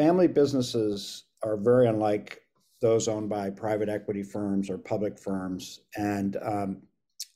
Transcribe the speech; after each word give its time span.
family 0.00 0.28
businesses 0.28 1.24
are 1.42 1.58
very 1.58 1.86
unlike 1.86 2.40
those 2.80 3.06
owned 3.06 3.28
by 3.28 3.50
private 3.50 3.90
equity 3.90 4.22
firms 4.22 4.70
or 4.70 4.78
public 4.78 5.18
firms. 5.18 5.80
And 5.94 6.38
um, 6.42 6.82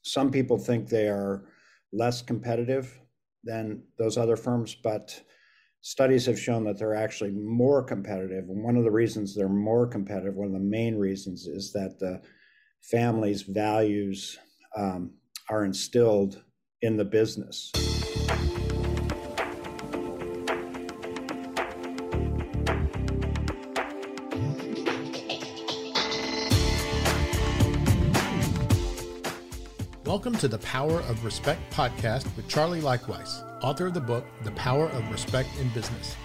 some 0.01 0.31
people 0.31 0.57
think 0.57 0.89
they 0.89 1.09
are 1.09 1.45
less 1.93 2.23
competitive 2.23 2.99
than 3.45 3.83
those 3.99 4.17
other 4.17 4.37
firms, 4.37 4.75
but 4.75 5.23
studies 5.83 6.25
have 6.25 6.41
shown 6.41 6.65
that 6.65 6.79
they're 6.79 6.95
actually 6.95 7.33
more 7.33 7.83
competitive. 7.83 8.45
And 8.49 8.65
one 8.65 8.79
of 8.79 8.85
the 8.85 8.91
reasons 8.91 9.35
they're 9.35 9.47
more 9.51 9.87
competitive, 9.87 10.35
one 10.35 10.47
of 10.49 10.55
the 10.55 10.59
main 10.59 10.97
reasons, 10.97 11.47
is 11.47 11.71
that 11.75 11.99
the 11.99 12.23
family's 12.81 13.43
values 13.43 14.39
um, 14.75 15.11
are 15.51 15.67
instilled 15.67 16.43
in 16.81 16.97
the 16.97 17.05
business. 17.05 17.71
Welcome 30.25 30.41
to 30.41 30.49
the 30.49 30.65
Power 30.65 31.01
of 31.01 31.23
Respect 31.23 31.61
podcast 31.71 32.35
with 32.35 32.49
Charlie 32.49 32.81
Leichtweis, 32.81 33.45
author 33.63 33.89
of 33.89 33.93
the 33.93 34.01
book, 34.01 34.25
The 34.43 34.53
Power 34.53 34.89
of 34.89 35.11
Respect 35.11 35.51
in 35.61 35.69
Business. 35.75 36.17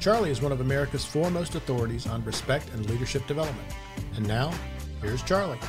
Charlie 0.00 0.32
is 0.32 0.42
one 0.42 0.50
of 0.50 0.60
America's 0.60 1.04
foremost 1.04 1.54
authorities 1.54 2.08
on 2.08 2.24
respect 2.24 2.68
and 2.70 2.90
leadership 2.90 3.24
development. 3.28 3.68
And 4.16 4.26
now, 4.26 4.52
here's 5.00 5.22
Charlie. 5.22 5.60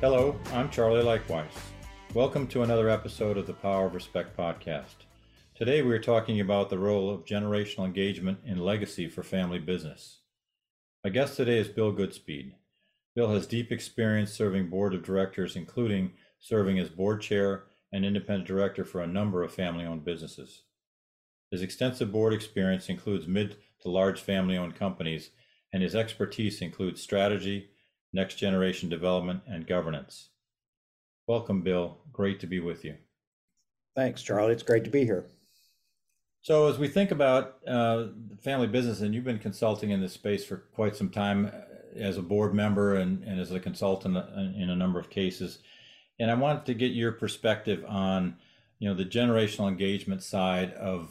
Hello, 0.00 0.36
I'm 0.52 0.68
Charlie 0.68 1.04
Leichtweis. 1.04 1.54
Welcome 2.14 2.48
to 2.48 2.64
another 2.64 2.88
episode 2.88 3.38
of 3.38 3.46
the 3.46 3.52
Power 3.52 3.86
of 3.86 3.94
Respect 3.94 4.36
podcast. 4.36 5.06
Today 5.54 5.82
we 5.82 5.94
are 5.94 6.00
talking 6.00 6.40
about 6.40 6.68
the 6.68 6.80
role 6.80 7.10
of 7.10 7.24
generational 7.24 7.84
engagement 7.84 8.40
in 8.44 8.58
legacy 8.58 9.08
for 9.08 9.22
family 9.22 9.60
business. 9.60 10.18
My 11.04 11.10
guest 11.10 11.36
today 11.36 11.58
is 11.58 11.68
Bill 11.68 11.92
Goodspeed. 11.92 12.54
Bill 13.14 13.34
has 13.34 13.46
deep 13.46 13.70
experience 13.70 14.32
serving 14.32 14.70
board 14.70 14.94
of 14.94 15.02
directors, 15.02 15.56
including 15.56 16.12
serving 16.40 16.78
as 16.78 16.88
board 16.88 17.20
chair 17.20 17.64
and 17.92 18.04
independent 18.04 18.46
director 18.46 18.84
for 18.84 19.02
a 19.02 19.06
number 19.06 19.42
of 19.42 19.52
family 19.52 19.84
owned 19.84 20.04
businesses. 20.04 20.62
His 21.50 21.60
extensive 21.60 22.10
board 22.10 22.32
experience 22.32 22.88
includes 22.88 23.28
mid 23.28 23.56
to 23.82 23.90
large 23.90 24.20
family 24.20 24.56
owned 24.56 24.76
companies, 24.76 25.30
and 25.72 25.82
his 25.82 25.94
expertise 25.94 26.62
includes 26.62 27.02
strategy, 27.02 27.68
next 28.12 28.36
generation 28.36 28.88
development, 28.88 29.42
and 29.46 29.66
governance. 29.66 30.30
Welcome, 31.28 31.62
Bill. 31.62 31.98
Great 32.10 32.40
to 32.40 32.46
be 32.46 32.60
with 32.60 32.84
you. 32.84 32.96
Thanks, 33.94 34.22
Charlie. 34.22 34.52
It's 34.52 34.62
great 34.62 34.84
to 34.84 34.90
be 34.90 35.04
here. 35.04 35.26
So, 36.40 36.66
as 36.66 36.78
we 36.78 36.88
think 36.88 37.10
about 37.10 37.58
uh, 37.68 38.06
family 38.42 38.66
business, 38.66 39.02
and 39.02 39.14
you've 39.14 39.22
been 39.22 39.38
consulting 39.38 39.90
in 39.90 40.00
this 40.00 40.14
space 40.14 40.44
for 40.44 40.64
quite 40.74 40.96
some 40.96 41.10
time, 41.10 41.52
as 41.96 42.16
a 42.16 42.22
board 42.22 42.54
member 42.54 42.96
and, 42.96 43.22
and 43.24 43.40
as 43.40 43.50
a 43.50 43.60
consultant 43.60 44.16
in 44.56 44.70
a 44.70 44.76
number 44.76 44.98
of 44.98 45.10
cases. 45.10 45.58
And 46.18 46.30
I 46.30 46.34
wanted 46.34 46.66
to 46.66 46.74
get 46.74 46.92
your 46.92 47.12
perspective 47.12 47.84
on, 47.88 48.36
you 48.78 48.88
know, 48.88 48.94
the 48.94 49.04
generational 49.04 49.68
engagement 49.68 50.22
side 50.22 50.72
of 50.74 51.10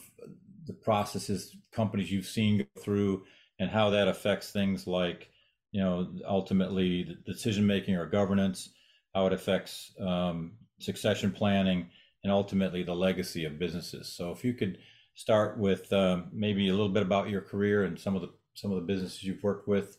the 0.66 0.74
processes 0.74 1.56
companies 1.72 2.12
you've 2.12 2.26
seen 2.26 2.59
go 2.59 2.82
through 2.82 3.24
and 3.59 3.70
how 3.70 3.92
that 3.92 4.08
affects 4.08 4.52
things 4.52 4.88
like, 4.88 5.30
you 5.72 5.82
know, 5.82 6.08
ultimately 6.28 7.04
the 7.04 7.34
decision 7.34 7.66
making 7.66 7.96
or 7.96 8.06
governance, 8.06 8.70
how 9.14 9.28
it 9.28 9.34
affects 9.34 9.94
um, 10.00 10.54
succession 10.80 11.32
planning, 11.32 11.88
and 12.24 12.32
ultimately 12.32 12.84
the 12.84 12.94
legacy 12.94 13.46
of 13.46 13.59
businesses. 13.59 14.08
So 14.08 14.32
if 14.32 14.44
you 14.44 14.54
could 14.54 14.78
start 15.16 15.58
with 15.58 15.92
um, 15.94 16.30
maybe 16.32 16.68
a 16.70 16.72
little 16.72 16.90
bit 16.90 17.04
about 17.04 17.30
your 17.30 17.42
career 17.42 17.84
and 17.84 18.00
some 18.00 18.16
of 18.16 18.22
the 18.22 18.30
some 18.54 18.72
of 18.72 18.76
the 18.78 18.94
businesses 18.94 19.24
you've 19.24 19.44
worked 19.44 19.68
with 19.68 19.98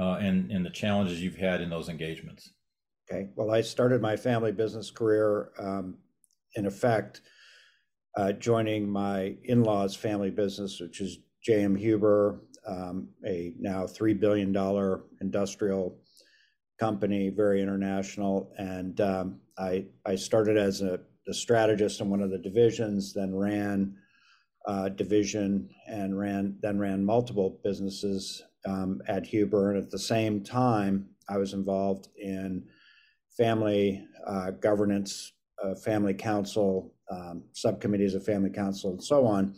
uh, 0.00 0.14
and, 0.14 0.50
and 0.50 0.64
the 0.64 0.70
challenges 0.70 1.22
you've 1.22 1.36
had 1.36 1.60
in 1.60 1.68
those 1.68 1.90
engagements. 1.90 2.52
Okay. 3.10 3.28
Well, 3.36 3.50
I 3.50 3.60
started 3.60 4.00
my 4.00 4.16
family 4.16 4.50
business 4.50 4.90
career, 4.90 5.50
um, 5.58 5.98
in 6.56 6.64
effect, 6.64 7.20
uh, 8.16 8.32
joining 8.32 8.88
my 8.88 9.36
in 9.44 9.62
law's 9.62 9.94
family 9.94 10.30
business, 10.30 10.80
which 10.80 11.00
is 11.00 11.18
J.M. 11.44 11.76
Huber, 11.76 12.40
um, 12.66 13.08
a 13.26 13.52
now 13.58 13.84
$3 13.84 14.18
billion 14.18 14.56
industrial 15.20 15.98
company, 16.78 17.28
very 17.28 17.60
international. 17.60 18.52
And 18.56 19.00
um, 19.00 19.40
I, 19.58 19.84
I 20.06 20.14
started 20.14 20.56
as 20.56 20.80
a, 20.80 20.98
a, 21.28 21.34
strategist 21.34 22.00
in 22.00 22.08
one 22.08 22.22
of 22.22 22.30
the 22.30 22.38
divisions, 22.38 23.12
then 23.12 23.34
ran 23.34 23.94
uh, 24.66 24.88
division 24.88 25.68
and 25.86 26.18
ran 26.18 26.56
then 26.60 26.78
ran 26.78 27.04
multiple 27.04 27.60
businesses 27.64 28.42
um, 28.66 29.00
at 29.08 29.26
Huber. 29.26 29.70
And 29.70 29.82
at 29.82 29.90
the 29.90 29.98
same 29.98 30.42
time, 30.42 31.08
I 31.28 31.38
was 31.38 31.52
involved 31.52 32.08
in 32.16 32.64
family 33.36 34.04
uh, 34.26 34.50
governance, 34.52 35.32
uh, 35.62 35.74
family 35.74 36.14
council, 36.14 36.92
um, 37.10 37.44
subcommittees 37.52 38.14
of 38.14 38.24
family 38.24 38.50
council, 38.50 38.92
and 38.92 39.02
so 39.02 39.26
on. 39.26 39.54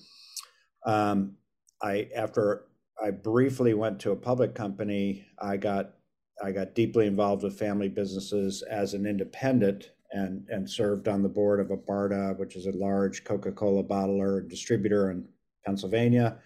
Um, 0.84 1.36
I 1.82 2.08
after 2.14 2.66
I 3.02 3.10
briefly 3.10 3.74
went 3.74 3.98
to 4.00 4.12
a 4.12 4.16
public 4.16 4.54
company, 4.54 5.26
I 5.40 5.56
got 5.56 5.94
I 6.42 6.52
got 6.52 6.74
deeply 6.74 7.06
involved 7.06 7.42
with 7.42 7.58
family 7.58 7.88
businesses 7.88 8.62
as 8.62 8.94
an 8.94 9.06
independent 9.06 9.90
and 10.12 10.46
and 10.48 10.68
served 10.68 11.08
on 11.08 11.22
the 11.22 11.28
board 11.28 11.60
of 11.60 11.70
a 11.70 11.76
Abarta, 11.76 12.38
which 12.38 12.56
is 12.56 12.66
a 12.66 12.76
large 12.76 13.24
Coca-Cola 13.24 13.84
bottler 13.84 14.38
and 14.38 14.50
distributor 14.50 15.10
in 15.10 15.26
Pennsylvania 15.64 16.38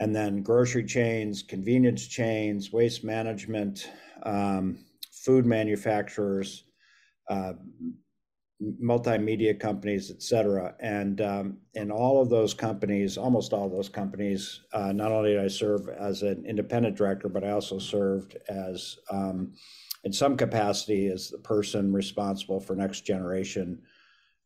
and 0.00 0.16
then 0.16 0.42
grocery 0.42 0.84
chains, 0.84 1.42
convenience 1.42 2.06
chains, 2.06 2.72
waste 2.72 3.04
management, 3.04 3.90
um, 4.22 4.78
food 5.12 5.44
manufacturers, 5.44 6.64
uh, 7.28 7.52
multimedia 8.82 9.58
companies, 9.58 10.10
et 10.10 10.22
cetera. 10.22 10.74
And 10.80 11.20
um, 11.20 11.58
in 11.74 11.90
all 11.90 12.20
of 12.20 12.30
those 12.30 12.54
companies, 12.54 13.16
almost 13.16 13.52
all 13.52 13.68
those 13.68 13.88
companies, 13.88 14.62
uh, 14.72 14.92
not 14.92 15.12
only 15.12 15.32
did 15.32 15.44
I 15.44 15.48
serve 15.48 15.88
as 15.88 16.22
an 16.22 16.44
independent 16.46 16.96
director, 16.96 17.28
but 17.28 17.44
I 17.44 17.50
also 17.50 17.78
served 17.78 18.36
as, 18.48 18.98
um, 19.10 19.52
in 20.04 20.12
some 20.12 20.36
capacity, 20.36 21.08
as 21.08 21.28
the 21.28 21.38
person 21.38 21.92
responsible 21.92 22.60
for 22.60 22.74
next 22.74 23.02
generation 23.02 23.82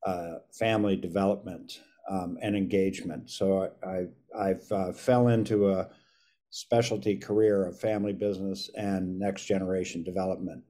uh, 0.05 0.35
family 0.53 0.97
development 0.97 1.81
um, 2.11 2.39
and 2.43 2.57
engagement. 2.57 3.31
So 3.31 3.71
I, 3.87 4.07
I 4.39 4.49
have 4.49 4.73
uh, 4.73 4.93
fell 4.93 5.29
into 5.29 5.71
a 5.71 5.89
specialty 6.51 7.17
career 7.17 7.67
of 7.67 7.81
family 7.81 8.13
business 8.13 8.71
and 8.77 9.19
next 9.19 9.45
generation 9.47 10.03
development. 10.05 10.63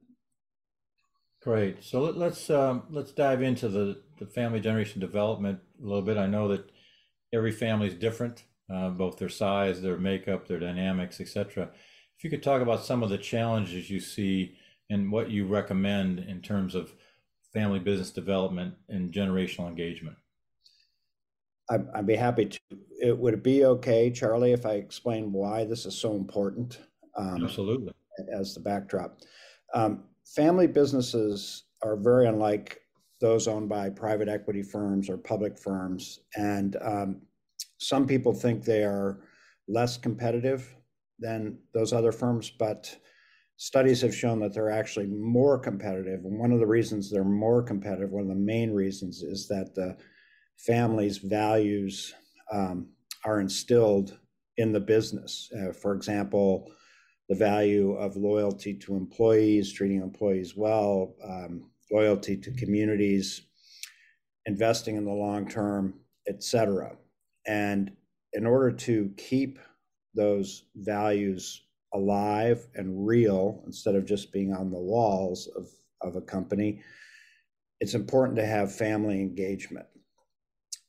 Great. 1.42 1.84
So 1.84 2.00
let, 2.00 2.32
us 2.32 2.48
um, 2.48 2.84
let's 2.88 3.12
dive 3.12 3.42
into 3.42 3.68
the, 3.68 4.00
the 4.18 4.26
family 4.26 4.60
generation 4.60 5.00
development 5.00 5.58
a 5.82 5.86
little 5.86 6.02
bit. 6.02 6.16
I 6.16 6.26
know 6.26 6.48
that 6.48 6.70
every 7.34 7.52
family 7.52 7.88
is 7.88 7.94
different, 7.94 8.44
uh, 8.72 8.88
both 8.88 9.18
their 9.18 9.28
size, 9.28 9.82
their 9.82 9.98
makeup, 9.98 10.48
their 10.48 10.58
dynamics, 10.58 11.20
etc. 11.20 11.68
If 12.16 12.24
you 12.24 12.30
could 12.30 12.42
talk 12.42 12.62
about 12.62 12.84
some 12.84 13.02
of 13.02 13.10
the 13.10 13.18
challenges 13.18 13.90
you 13.90 14.00
see 14.00 14.56
and 14.88 15.12
what 15.12 15.28
you 15.28 15.46
recommend 15.46 16.20
in 16.20 16.40
terms 16.40 16.74
of 16.74 16.94
family 17.52 17.78
business 17.78 18.10
development 18.10 18.74
and 18.88 19.12
generational 19.12 19.68
engagement. 19.68 20.16
I'd, 21.70 21.86
I'd 21.94 22.06
be 22.06 22.16
happy 22.16 22.46
to. 22.46 22.58
It, 23.02 23.18
would 23.18 23.34
it 23.34 23.42
be 23.42 23.64
okay, 23.64 24.10
Charlie, 24.10 24.52
if 24.52 24.66
I 24.66 24.74
explain 24.74 25.32
why 25.32 25.64
this 25.64 25.86
is 25.86 25.96
so 25.96 26.14
important? 26.14 26.78
Um, 27.16 27.44
Absolutely. 27.44 27.92
As 28.32 28.54
the 28.54 28.60
backdrop. 28.60 29.18
Um, 29.74 30.04
family 30.24 30.66
businesses 30.66 31.64
are 31.82 31.96
very 31.96 32.26
unlike 32.26 32.80
those 33.20 33.48
owned 33.48 33.68
by 33.68 33.90
private 33.90 34.28
equity 34.28 34.62
firms 34.62 35.08
or 35.08 35.16
public 35.16 35.58
firms. 35.58 36.20
And 36.36 36.76
um, 36.82 37.22
some 37.78 38.06
people 38.06 38.32
think 38.32 38.64
they 38.64 38.84
are 38.84 39.20
less 39.68 39.96
competitive 39.96 40.74
than 41.18 41.58
those 41.72 41.92
other 41.92 42.12
firms, 42.12 42.50
but 42.50 42.94
studies 43.56 44.02
have 44.02 44.14
shown 44.14 44.40
that 44.40 44.52
they're 44.52 44.70
actually 44.70 45.06
more 45.06 45.58
competitive. 45.58 46.24
And 46.24 46.38
one 46.38 46.52
of 46.52 46.58
the 46.60 46.66
reasons 46.66 47.10
they're 47.10 47.24
more 47.24 47.62
competitive, 47.62 48.10
one 48.10 48.22
of 48.22 48.28
the 48.28 48.34
main 48.34 48.72
reasons, 48.72 49.22
is 49.22 49.48
that 49.48 49.74
the 49.74 49.96
families' 50.58 51.18
values 51.18 52.14
um, 52.52 52.88
are 53.24 53.40
instilled 53.40 54.18
in 54.56 54.72
the 54.72 54.80
business. 54.80 55.50
Uh, 55.56 55.72
for 55.72 55.94
example, 55.94 56.70
the 57.28 57.34
value 57.34 57.94
of 57.94 58.16
loyalty 58.16 58.74
to 58.74 58.96
employees, 58.96 59.72
treating 59.72 60.02
employees 60.02 60.54
well, 60.56 61.14
um, 61.24 61.70
loyalty 61.90 62.36
to 62.36 62.52
communities, 62.52 63.42
investing 64.46 64.96
in 64.96 65.04
the 65.04 65.12
long 65.12 65.48
term, 65.48 65.94
etc. 66.28 66.96
And 67.46 67.92
in 68.32 68.46
order 68.46 68.72
to 68.72 69.10
keep 69.16 69.58
those 70.14 70.64
values 70.76 71.62
alive 71.92 72.66
and 72.74 73.06
real 73.06 73.62
instead 73.66 73.94
of 73.94 74.04
just 74.04 74.32
being 74.32 74.52
on 74.52 74.70
the 74.70 74.78
walls 74.78 75.48
of, 75.56 75.68
of 76.02 76.16
a 76.16 76.20
company, 76.20 76.82
it's 77.80 77.94
important 77.94 78.36
to 78.36 78.46
have 78.46 78.74
family 78.74 79.20
engagement. 79.20 79.86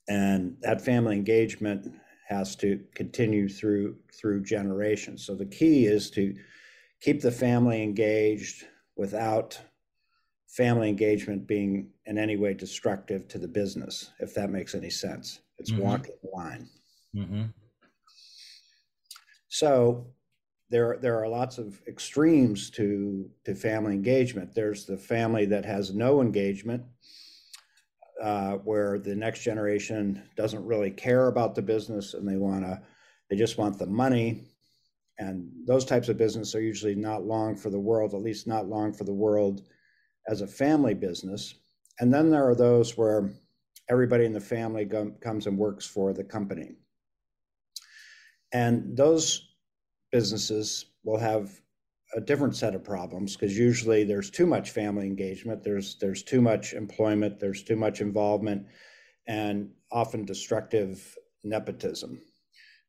And 0.08 0.56
that 0.62 0.82
family 0.82 1.16
engagement 1.16 1.92
has 2.28 2.56
to 2.58 2.80
continue 2.96 3.48
through 3.48 3.96
through 4.14 4.44
generations. 4.44 5.26
So 5.26 5.36
the 5.36 5.46
key 5.46 5.86
is 5.86 6.10
to 6.12 6.36
keep 7.02 7.22
the 7.22 7.32
family 7.32 7.84
engaged 7.84 8.66
without 8.96 9.60
family 10.48 10.88
engagement 10.88 11.46
being 11.48 11.90
in 12.06 12.18
any 12.18 12.38
way 12.38 12.54
destructive 12.54 13.28
to 13.28 13.38
the 13.38 13.48
business, 13.48 14.12
if 14.20 14.34
that 14.36 14.50
makes 14.50 14.74
any 14.74 14.90
sense. 14.90 15.42
It's 15.58 15.72
mm-hmm. 15.72 15.82
walking 15.82 16.16
the 16.24 16.30
line. 16.34 16.70
Mm-hmm. 17.16 17.44
So 19.50 20.08
there, 20.70 20.98
there 21.02 21.22
are 21.22 21.28
lots 21.28 21.58
of 21.58 21.82
extremes 21.88 22.70
to, 22.72 23.30
to 23.46 23.56
family 23.56 23.94
engagement. 23.94 24.56
There's 24.56 24.86
the 24.86 24.98
family 24.98 25.46
that 25.48 25.66
has 25.66 25.94
no 25.94 26.22
engagement, 26.22 26.84
uh, 28.22 28.54
where 28.58 29.00
the 29.00 29.16
next 29.16 29.42
generation 29.44 30.24
doesn't 30.36 30.66
really 30.66 30.92
care 30.92 31.28
about 31.28 31.56
the 31.56 31.62
business 31.62 32.14
and 32.14 32.28
they 32.28 32.38
want 32.38 32.64
to, 32.64 32.82
they 33.30 33.36
just 33.36 33.58
want 33.58 33.78
the 33.78 33.86
money. 33.86 34.44
And 35.18 35.50
those 35.66 35.86
types 35.86 36.10
of 36.10 36.18
business 36.18 36.56
are 36.56 36.62
usually 36.62 36.96
not 36.96 37.26
long 37.26 37.56
for 37.56 37.70
the 37.70 37.80
world, 37.80 38.14
at 38.14 38.22
least 38.22 38.48
not 38.48 38.68
long 38.68 38.94
for 38.94 39.04
the 39.04 39.14
world 39.14 39.62
as 40.28 40.42
a 40.42 40.48
family 40.48 40.94
business. 40.94 41.56
And 42.00 42.14
then 42.14 42.30
there 42.30 42.48
are 42.48 42.56
those 42.56 42.98
where 42.98 43.32
everybody 43.90 44.26
in 44.26 44.34
the 44.34 44.42
family 44.42 44.86
go, 44.86 45.12
comes 45.22 45.48
and 45.48 45.58
works 45.58 45.86
for 45.86 46.14
the 46.14 46.24
company. 46.24 46.76
And 48.52 48.96
those 48.96 49.48
businesses 50.12 50.86
will 51.04 51.18
have 51.18 51.52
a 52.16 52.22
different 52.22 52.56
set 52.56 52.74
of 52.74 52.84
problems 52.84 53.36
because 53.36 53.58
usually 53.58 54.06
there's 54.06 54.30
too 54.32 54.46
much 54.46 54.72
family 54.72 55.06
engagement, 55.06 55.64
there's 55.64 55.98
there's 56.00 56.24
too 56.24 56.42
much 56.42 56.74
employment, 56.74 57.40
there's 57.40 57.64
too 57.64 57.76
much 57.76 58.02
involvement, 58.02 58.66
and 59.28 59.70
often 59.92 60.26
destructive 60.26 61.18
nepotism. 61.44 62.22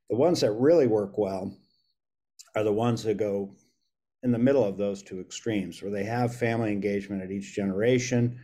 The 0.09 0.17
ones 0.17 0.41
that 0.41 0.53
really 0.53 0.87
work 0.87 1.19
well 1.19 1.53
are 2.55 2.63
the 2.63 2.73
ones 2.73 3.03
that 3.03 3.17
go 3.17 3.55
in 4.23 4.31
the 4.31 4.39
middle 4.39 4.65
of 4.65 4.79
those 4.79 5.03
two 5.03 5.21
extremes, 5.21 5.83
where 5.83 5.91
they 5.91 6.05
have 6.05 6.35
family 6.35 6.71
engagement 6.71 7.23
at 7.23 7.31
each 7.31 7.53
generation, 7.53 8.39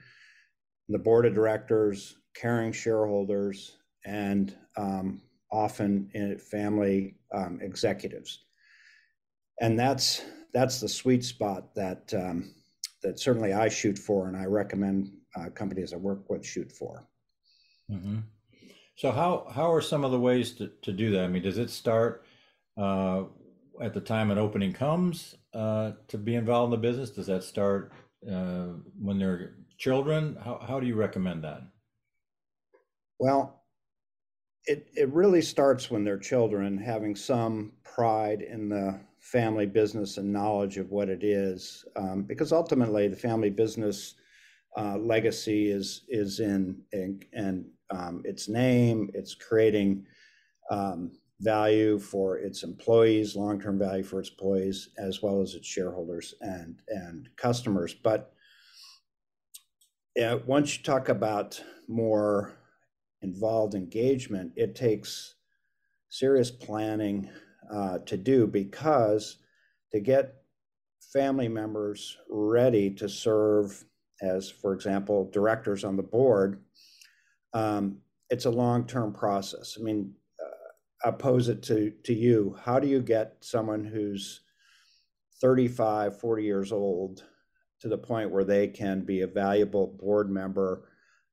the 0.88 0.98
board 0.98 1.26
of 1.26 1.34
directors, 1.34 2.16
caring 2.34 2.72
shareholders, 2.72 3.78
and 4.04 4.56
um, 4.76 5.22
often 5.50 6.10
in 6.14 6.38
family 6.38 7.14
um, 7.32 7.60
executives. 7.62 8.44
And 9.60 9.78
that's 9.78 10.22
that's 10.52 10.80
the 10.80 10.88
sweet 10.88 11.24
spot 11.24 11.74
that 11.74 12.12
um, 12.14 12.54
that 13.02 13.18
certainly 13.18 13.52
I 13.52 13.68
shoot 13.68 13.98
for, 13.98 14.28
and 14.28 14.36
I 14.36 14.44
recommend 14.44 15.12
uh, 15.36 15.50
companies 15.50 15.92
I 15.92 15.96
work 15.96 16.28
with 16.28 16.44
shoot 16.44 16.70
for. 16.70 17.06
Mm-hmm. 17.90 18.18
So 18.96 19.10
how 19.10 19.46
how 19.52 19.72
are 19.72 19.80
some 19.80 20.04
of 20.04 20.10
the 20.10 20.20
ways 20.20 20.52
to, 20.52 20.70
to 20.82 20.92
do 20.92 21.10
that? 21.12 21.24
I 21.24 21.28
mean, 21.28 21.42
does 21.42 21.58
it 21.58 21.70
start 21.70 22.24
uh, 22.76 23.24
at 23.80 23.94
the 23.94 24.00
time 24.00 24.30
an 24.30 24.38
opening 24.38 24.72
comes 24.72 25.34
uh, 25.54 25.92
to 26.08 26.18
be 26.18 26.34
involved 26.34 26.72
in 26.72 26.80
the 26.80 26.88
business? 26.88 27.10
Does 27.10 27.26
that 27.26 27.44
start 27.44 27.92
uh, 28.30 28.68
when 29.00 29.18
they're 29.18 29.54
children? 29.78 30.36
How, 30.42 30.64
how 30.66 30.80
do 30.80 30.86
you 30.86 30.94
recommend 30.94 31.44
that? 31.44 31.62
Well, 33.18 33.62
it, 34.64 34.88
it 34.94 35.08
really 35.12 35.42
starts 35.42 35.90
when 35.90 36.04
they're 36.04 36.18
children, 36.18 36.78
having 36.78 37.16
some 37.16 37.72
pride 37.82 38.42
in 38.42 38.68
the 38.68 39.00
family 39.22 39.66
business 39.66 40.18
and 40.18 40.32
knowledge 40.32 40.78
of 40.78 40.90
what 40.90 41.08
it 41.08 41.22
is, 41.22 41.84
um, 41.96 42.22
because 42.22 42.52
ultimately 42.52 43.06
the 43.06 43.16
family 43.16 43.50
business 43.50 44.16
uh, 44.76 44.98
legacy 44.98 45.70
is 45.70 46.04
is 46.08 46.40
in 46.40 46.82
and 47.32 47.64
um, 47.90 48.22
its 48.24 48.48
name. 48.48 49.10
It's 49.14 49.34
creating 49.34 50.04
um, 50.70 51.12
value 51.40 51.98
for 51.98 52.38
its 52.38 52.64
employees, 52.64 53.36
long-term 53.36 53.78
value 53.78 54.02
for 54.02 54.18
its 54.18 54.30
employees, 54.30 54.88
as 54.98 55.22
well 55.22 55.40
as 55.40 55.54
its 55.54 55.68
shareholders 55.68 56.34
and 56.40 56.80
and 56.88 57.28
customers. 57.36 57.94
But 57.94 58.32
once 60.46 60.76
you 60.76 60.82
talk 60.82 61.08
about 61.08 61.62
more 61.86 62.58
involved 63.22 63.74
engagement, 63.74 64.52
it 64.56 64.74
takes 64.74 65.36
serious 66.08 66.50
planning 66.50 67.30
uh, 67.70 67.98
to 68.06 68.16
do 68.16 68.46
because 68.46 69.38
to 69.92 70.00
get 70.00 70.34
family 71.12 71.48
members 71.48 72.16
ready 72.30 72.90
to 72.90 73.08
serve 73.08 73.84
as, 74.20 74.50
for 74.50 74.72
example, 74.72 75.30
directors 75.32 75.84
on 75.84 75.96
the 75.96 76.02
board, 76.02 76.62
um, 77.52 77.98
it's 78.30 78.46
a 78.46 78.50
long-term 78.50 79.12
process. 79.12 79.76
I 79.78 79.82
mean, 79.82 80.14
I 81.04 81.10
pose 81.10 81.48
it 81.48 81.62
to, 81.64 81.92
to 82.04 82.14
you. 82.14 82.56
How 82.62 82.78
do 82.78 82.86
you 82.86 83.00
get 83.00 83.36
someone 83.40 83.84
who's 83.84 84.42
35, 85.40 86.20
40 86.20 86.44
years 86.44 86.72
old 86.72 87.24
to 87.80 87.88
the 87.88 87.98
point 87.98 88.30
where 88.30 88.44
they 88.44 88.68
can 88.68 89.04
be 89.04 89.22
a 89.22 89.26
valuable 89.26 89.88
board 90.00 90.30
member 90.30 90.88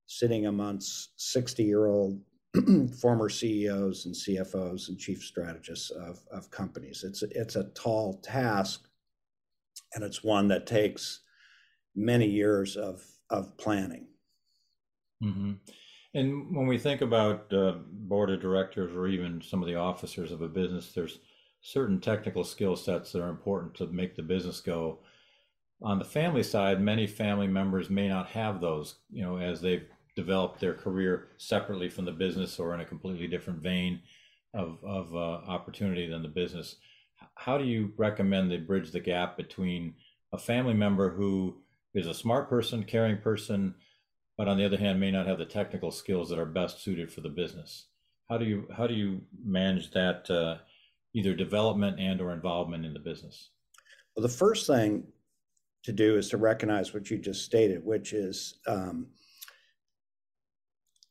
sitting 0.08 0.48
amongst 0.48 1.12
60 1.18 1.64
year 1.64 1.86
old 1.86 2.20
former 3.02 3.30
CEOs 3.30 4.06
and 4.06 4.16
CFOs 4.16 4.90
and 4.90 4.98
chief 4.98 5.24
strategists 5.24 5.90
of, 5.92 6.20
of 6.32 6.50
companies? 6.52 7.04
It's, 7.04 7.24
it's 7.24 7.56
a 7.56 7.70
tall 7.76 8.20
task, 8.24 8.88
and 9.94 10.04
it's 10.04 10.24
one 10.24 10.48
that 10.50 10.68
takes 10.68 11.22
many 11.96 12.28
years 12.28 12.76
of, 12.76 13.04
of 13.30 13.58
planning. 13.58 14.08
Mm-hmm. 15.24 15.54
And 16.14 16.56
when 16.56 16.66
we 16.66 16.78
think 16.78 17.02
about 17.02 17.54
uh, 17.54 17.74
board 17.92 18.32
of 18.32 18.42
directors 18.42 18.96
or 18.96 19.08
even 19.08 19.42
some 19.42 19.62
of 19.62 19.68
the 19.68 19.76
officers 19.76 20.32
of 20.32 20.42
a 20.42 20.48
business, 20.48 20.92
there's 20.92 21.20
certain 21.62 22.00
technical 22.00 22.44
skill 22.44 22.76
sets 22.76 23.12
that 23.12 23.22
are 23.22 23.30
important 23.30 23.76
to 23.76 23.88
make 23.88 24.16
the 24.16 24.24
business 24.24 24.62
go. 24.62 25.00
On 25.82 26.00
the 26.00 26.06
family 26.06 26.44
side, 26.44 26.82
many 26.82 27.06
family 27.06 27.48
members 27.48 27.90
may 27.90 28.08
not 28.08 28.28
have 28.30 28.60
those, 28.60 28.96
you 29.12 29.24
know, 29.24 29.38
as 29.38 29.62
they've 29.62 29.86
developed 30.22 30.60
their 30.60 30.74
career 30.74 31.30
separately 31.38 31.90
from 31.90 32.06
the 32.06 32.12
business 32.12 32.60
or 32.60 32.74
in 32.74 32.82
a 32.82 32.86
completely 32.86 33.28
different 33.28 33.62
vein 33.62 34.02
of, 34.54 34.78
of 34.84 35.14
uh, 35.16 35.52
opportunity 35.56 36.08
than 36.08 36.22
the 36.22 36.28
business. 36.42 36.76
How 37.36 37.58
do 37.58 37.66
you 37.66 37.94
recommend 37.98 38.50
they 38.50 38.58
bridge 38.58 38.92
the 38.92 39.00
gap 39.00 39.38
between 39.38 39.94
a 40.32 40.38
family 40.38 40.74
member 40.74 41.10
who 41.10 41.58
is 41.94 42.08
a 42.08 42.14
smart 42.14 42.50
person, 42.50 42.84
caring 42.84 43.18
person, 43.18 43.76
but 44.38 44.48
on 44.48 44.58
the 44.58 44.66
other 44.66 44.78
hand 44.78 45.00
may 45.00 45.12
not 45.12 45.28
have 45.28 45.38
the 45.38 45.46
technical 45.46 45.92
skills 45.92 46.30
that 46.30 46.40
are 46.40 46.46
best 46.46 46.82
suited 46.82 47.12
for 47.12 47.22
the 47.22 47.30
business 47.30 47.88
how 48.30 48.38
do 48.38 48.46
you 48.46 48.68
how 48.76 48.88
do 48.88 48.94
you 48.94 49.22
manage 49.44 49.92
that 49.92 50.30
uh, 50.30 50.58
either 51.14 51.34
development 51.34 52.00
and 52.00 52.22
or 52.22 52.32
involvement 52.32 52.86
in 52.86 52.94
the 52.94 53.00
business 53.00 53.50
well 54.16 54.22
the 54.22 54.34
first 54.34 54.68
thing 54.68 55.04
to 55.84 55.92
do 55.92 56.18
is 56.18 56.30
to 56.30 56.38
recognize 56.38 56.94
what 56.94 57.10
you 57.10 57.18
just 57.18 57.44
stated 57.44 57.84
which 57.84 58.14
is 58.14 58.60
um, 58.68 59.08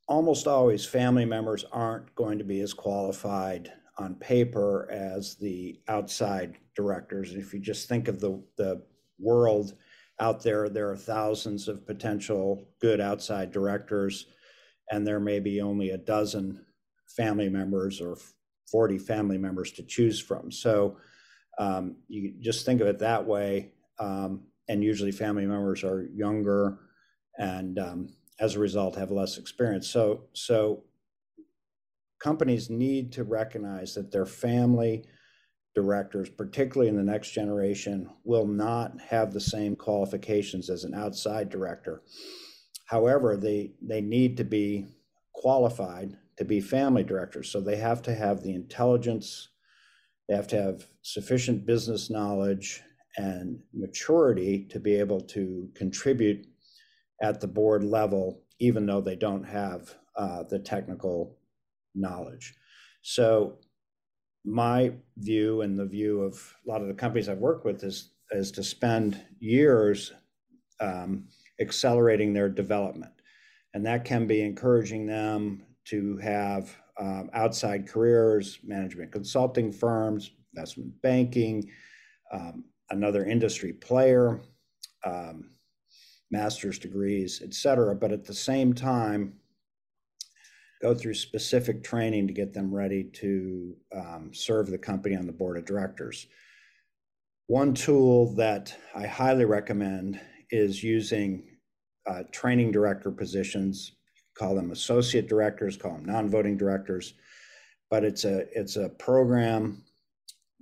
almost 0.08 0.46
always 0.46 0.84
family 0.84 1.24
members 1.24 1.64
aren't 1.72 2.14
going 2.14 2.38
to 2.38 2.44
be 2.44 2.60
as 2.60 2.72
qualified 2.72 3.72
on 3.98 4.14
paper 4.14 4.88
as 4.90 5.34
the 5.36 5.80
outside 5.88 6.56
directors 6.74 7.34
if 7.34 7.52
you 7.52 7.58
just 7.60 7.88
think 7.88 8.08
of 8.08 8.20
the 8.20 8.42
the 8.56 8.82
world 9.18 9.74
out 10.20 10.42
there, 10.42 10.68
there 10.68 10.90
are 10.90 10.96
thousands 10.96 11.68
of 11.68 11.86
potential 11.86 12.68
good 12.80 13.00
outside 13.00 13.52
directors, 13.52 14.26
and 14.90 15.06
there 15.06 15.20
may 15.20 15.38
be 15.38 15.60
only 15.60 15.90
a 15.90 15.98
dozen 15.98 16.64
family 17.16 17.48
members 17.48 18.00
or 18.00 18.16
40 18.70 18.98
family 18.98 19.38
members 19.38 19.72
to 19.72 19.82
choose 19.82 20.20
from. 20.20 20.50
So 20.50 20.96
um, 21.58 21.96
you 22.08 22.34
just 22.40 22.66
think 22.66 22.80
of 22.80 22.86
it 22.86 22.98
that 22.98 23.24
way. 23.24 23.72
Um, 23.98 24.42
and 24.68 24.84
usually 24.84 25.12
family 25.12 25.46
members 25.46 25.82
are 25.84 26.08
younger 26.14 26.78
and 27.38 27.78
um, 27.78 28.08
as 28.40 28.54
a 28.54 28.58
result 28.58 28.96
have 28.96 29.10
less 29.10 29.38
experience. 29.38 29.88
So, 29.88 30.24
so 30.32 30.84
companies 32.20 32.70
need 32.70 33.12
to 33.12 33.24
recognize 33.24 33.94
that 33.94 34.12
their 34.12 34.26
family 34.26 35.04
directors, 35.74 36.28
particularly 36.28 36.88
in 36.88 36.96
the 36.96 37.02
next 37.02 37.30
generation, 37.30 38.08
will 38.24 38.46
not 38.46 39.00
have 39.00 39.32
the 39.32 39.40
same 39.40 39.76
qualifications 39.76 40.70
as 40.70 40.84
an 40.84 40.94
outside 40.94 41.50
director. 41.50 42.02
However, 42.86 43.36
they, 43.36 43.72
they 43.82 44.00
need 44.00 44.36
to 44.38 44.44
be 44.44 44.86
qualified 45.34 46.16
to 46.36 46.44
be 46.44 46.60
family 46.60 47.04
directors. 47.04 47.50
So 47.50 47.60
they 47.60 47.76
have 47.76 48.02
to 48.02 48.14
have 48.14 48.42
the 48.42 48.54
intelligence, 48.54 49.48
they 50.28 50.34
have 50.34 50.48
to 50.48 50.60
have 50.60 50.86
sufficient 51.02 51.66
business 51.66 52.10
knowledge 52.10 52.82
and 53.16 53.58
maturity 53.74 54.64
to 54.70 54.80
be 54.80 54.94
able 54.94 55.20
to 55.20 55.68
contribute 55.74 56.46
at 57.22 57.40
the 57.40 57.46
board 57.46 57.84
level, 57.84 58.42
even 58.58 58.86
though 58.86 59.00
they 59.00 59.16
don't 59.16 59.44
have 59.44 59.94
uh, 60.16 60.42
the 60.44 60.58
technical 60.58 61.38
knowledge. 61.94 62.54
So 63.02 63.58
my 64.44 64.92
view 65.18 65.62
and 65.62 65.78
the 65.78 65.86
view 65.86 66.22
of 66.22 66.54
a 66.66 66.70
lot 66.70 66.82
of 66.82 66.88
the 66.88 66.94
companies 66.94 67.28
I've 67.28 67.38
worked 67.38 67.64
with 67.64 67.82
is 67.84 68.12
is 68.30 68.52
to 68.52 68.62
spend 68.62 69.24
years 69.40 70.12
um, 70.80 71.28
accelerating 71.60 72.34
their 72.34 72.48
development, 72.48 73.12
and 73.72 73.86
that 73.86 74.04
can 74.04 74.26
be 74.26 74.42
encouraging 74.42 75.06
them 75.06 75.62
to 75.86 76.18
have 76.18 76.76
um, 77.00 77.30
outside 77.32 77.88
careers, 77.88 78.58
management 78.62 79.12
consulting 79.12 79.72
firms, 79.72 80.30
investment 80.54 80.92
banking, 81.00 81.70
um, 82.32 82.64
another 82.90 83.24
industry 83.24 83.72
player, 83.72 84.40
um, 85.04 85.50
master's 86.30 86.78
degrees, 86.78 87.40
et 87.42 87.54
cetera. 87.54 87.94
But 87.94 88.12
at 88.12 88.24
the 88.24 88.34
same 88.34 88.72
time, 88.72 89.34
go 90.80 90.94
through 90.94 91.14
specific 91.14 91.82
training 91.82 92.26
to 92.26 92.32
get 92.32 92.52
them 92.52 92.72
ready 92.72 93.04
to 93.04 93.76
um, 93.94 94.30
serve 94.32 94.70
the 94.70 94.78
company 94.78 95.16
on 95.16 95.26
the 95.26 95.32
board 95.32 95.56
of 95.56 95.64
directors. 95.64 96.26
One 97.46 97.74
tool 97.74 98.34
that 98.34 98.74
I 98.94 99.06
highly 99.06 99.44
recommend 99.44 100.20
is 100.50 100.84
using 100.84 101.44
uh, 102.06 102.22
training 102.30 102.72
director 102.72 103.10
positions. 103.10 103.92
Call 104.34 104.54
them 104.54 104.70
associate 104.70 105.28
directors, 105.28 105.76
call 105.76 105.94
them 105.94 106.04
non-voting 106.04 106.56
directors, 106.56 107.14
but 107.90 108.04
it's 108.04 108.24
a 108.24 108.46
it's 108.56 108.76
a 108.76 108.88
program 108.90 109.82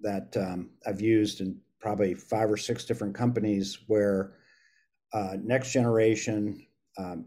that 0.00 0.35
um, 0.37 0.70
I've 0.87 1.00
used 1.00 1.40
in 1.40 1.61
probably 1.80 2.14
five 2.14 2.50
or 2.50 2.56
six 2.56 2.85
different 2.85 3.14
companies 3.14 3.80
where 3.87 4.32
uh, 5.16 5.37
next 5.42 5.73
generation 5.73 6.66
um, 6.99 7.25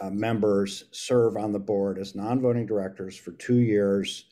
uh, 0.00 0.08
members 0.08 0.84
serve 0.92 1.36
on 1.36 1.52
the 1.52 1.58
board 1.58 1.98
as 1.98 2.14
non-voting 2.14 2.64
directors 2.64 3.16
for 3.16 3.32
two 3.32 3.58
years. 3.58 4.24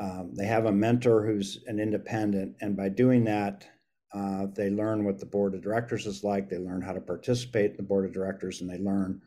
Um, 0.00 0.32
they 0.36 0.46
have 0.46 0.66
a 0.66 0.72
mentor 0.72 1.24
who's 1.24 1.62
an 1.66 1.78
independent, 1.78 2.56
and 2.60 2.76
by 2.76 2.88
doing 2.88 3.24
that, 3.24 3.64
uh, 4.12 4.46
they 4.56 4.70
learn 4.70 5.04
what 5.04 5.20
the 5.20 5.26
board 5.26 5.54
of 5.54 5.62
directors 5.62 6.06
is 6.06 6.24
like. 6.24 6.48
They 6.48 6.58
learn 6.58 6.82
how 6.82 6.92
to 6.92 7.00
participate 7.00 7.72
in 7.72 7.76
the 7.76 7.84
board 7.84 8.06
of 8.06 8.12
directors, 8.12 8.60
and 8.60 8.68
they 8.68 8.78
learn 8.78 9.20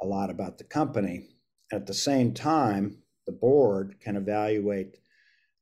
a 0.00 0.06
lot 0.06 0.30
about 0.30 0.56
the 0.56 0.64
company. 0.64 1.28
At 1.70 1.86
the 1.86 1.94
same 1.94 2.32
time, 2.32 2.96
the 3.26 3.32
board 3.32 3.96
can 4.00 4.16
evaluate 4.16 4.96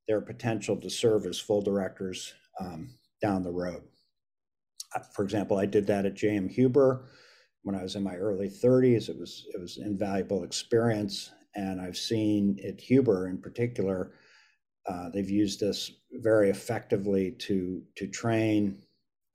their 0.07 0.21
potential 0.21 0.77
to 0.77 0.91
serve 0.91 1.27
as 1.27 1.41
full 1.41 1.62
directors 1.62 2.33
um, 2.61 2.91
down 3.21 3.43
the 3.43 3.50
road. 3.50 3.83
For 5.13 5.23
example, 5.23 5.59
I 5.59 5.67
did 5.67 5.87
that 5.87 6.07
at 6.07 6.15
JM 6.15 6.51
Huber 6.51 7.07
when 7.63 7.75
I 7.75 7.83
was 7.83 7.97
in 7.97 8.03
my 8.03 8.17
early 8.17 8.49
30s. 8.49 9.09
It 9.09 9.19
was 9.19 9.47
it 9.55 9.61
was 9.61 9.79
invaluable 9.79 10.45
experience, 10.45 11.31
and 11.55 11.81
I've 11.81 11.97
seen 11.97 12.59
at 12.67 12.81
Huber 12.81 13.29
in 13.29 13.39
particular, 13.39 14.13
uh, 14.87 15.11
they've 15.11 15.31
used 15.31 15.61
this 15.61 15.91
very 16.13 16.51
effectively 16.51 17.33
to 17.33 17.83
to 17.97 18.07
train. 18.07 18.83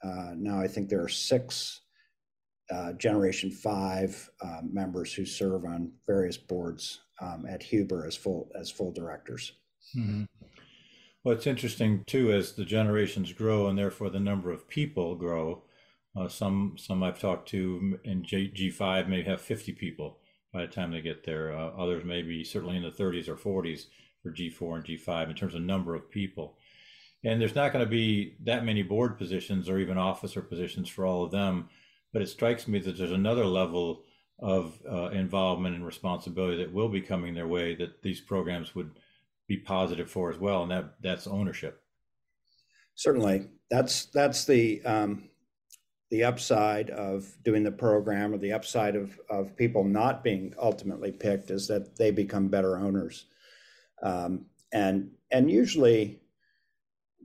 Uh, 0.03 0.33
now 0.35 0.59
I 0.59 0.67
think 0.67 0.89
there 0.89 1.03
are 1.03 1.09
six 1.09 1.81
uh, 2.69 2.93
Generation 2.93 3.51
Five 3.51 4.29
uh, 4.41 4.61
members 4.63 5.13
who 5.13 5.25
serve 5.25 5.65
on 5.65 5.91
various 6.07 6.37
boards 6.37 7.01
um, 7.21 7.45
at 7.47 7.63
Huber 7.63 8.05
as 8.05 8.15
full 8.15 8.49
as 8.59 8.69
full 8.69 8.91
directors. 8.91 9.53
Mm-hmm. 9.95 10.23
It's 11.27 11.47
interesting 11.47 12.03
too 12.05 12.31
as 12.31 12.53
the 12.53 12.65
generations 12.65 13.33
grow 13.33 13.67
and 13.67 13.77
therefore 13.77 14.11
the 14.11 14.19
number 14.19 14.51
of 14.51 14.67
people 14.67 15.15
grow. 15.15 15.63
Uh, 16.15 16.27
some 16.27 16.75
some 16.77 17.01
I've 17.01 17.19
talked 17.19 17.49
to 17.49 17.99
in 18.03 18.23
G, 18.23 18.69
5 18.69 19.09
may 19.09 19.23
have 19.23 19.41
50 19.41 19.73
people 19.73 20.19
by 20.53 20.61
the 20.61 20.67
time 20.67 20.91
they 20.91 21.01
get 21.01 21.25
there. 21.25 21.51
Uh, 21.51 21.71
others 21.77 22.05
may 22.05 22.21
be 22.21 22.43
certainly 22.43 22.77
in 22.77 22.83
the 22.83 22.91
30s 22.91 23.27
or 23.27 23.35
40s 23.35 23.87
for 24.21 24.31
G4 24.31 24.75
and 24.75 24.85
G5 24.85 25.29
in 25.29 25.35
terms 25.35 25.55
of 25.55 25.61
number 25.61 25.95
of 25.95 26.11
people. 26.11 26.57
And 27.23 27.41
there's 27.41 27.55
not 27.55 27.73
going 27.73 27.83
to 27.83 27.89
be 27.89 28.35
that 28.43 28.63
many 28.63 28.83
board 28.83 29.17
positions 29.17 29.67
or 29.67 29.79
even 29.79 29.97
officer 29.97 30.41
positions 30.41 30.89
for 30.89 31.07
all 31.07 31.23
of 31.23 31.31
them. 31.31 31.69
But 32.13 32.21
it 32.21 32.29
strikes 32.29 32.67
me 32.67 32.79
that 32.79 32.97
there's 32.97 33.11
another 33.11 33.45
level 33.45 34.03
of 34.39 34.79
uh, 34.89 35.09
involvement 35.09 35.75
and 35.75 35.85
responsibility 35.85 36.57
that 36.57 36.71
will 36.71 36.89
be 36.89 37.01
coming 37.01 37.33
their 37.33 37.47
way 37.47 37.73
that 37.75 38.03
these 38.03 38.21
programs 38.21 38.75
would 38.75 38.91
be 39.47 39.57
positive 39.57 40.09
for 40.09 40.31
as 40.31 40.39
well, 40.39 40.63
and 40.63 40.71
that 40.71 40.95
that's 41.01 41.27
ownership. 41.27 41.81
Certainly, 42.95 43.47
that's 43.69 44.05
that's 44.05 44.45
the 44.45 44.81
um, 44.85 45.29
the 46.11 46.23
upside 46.23 46.89
of 46.91 47.25
doing 47.43 47.63
the 47.63 47.71
program 47.71 48.33
or 48.33 48.37
the 48.37 48.53
upside 48.53 48.95
of, 48.95 49.19
of 49.29 49.55
people 49.55 49.83
not 49.83 50.23
being 50.23 50.53
ultimately 50.61 51.11
picked 51.11 51.49
is 51.49 51.67
that 51.67 51.97
they 51.97 52.11
become 52.11 52.47
better 52.47 52.77
owners. 52.77 53.25
Um, 54.03 54.45
and, 54.71 55.09
and 55.31 55.49
usually 55.49 56.21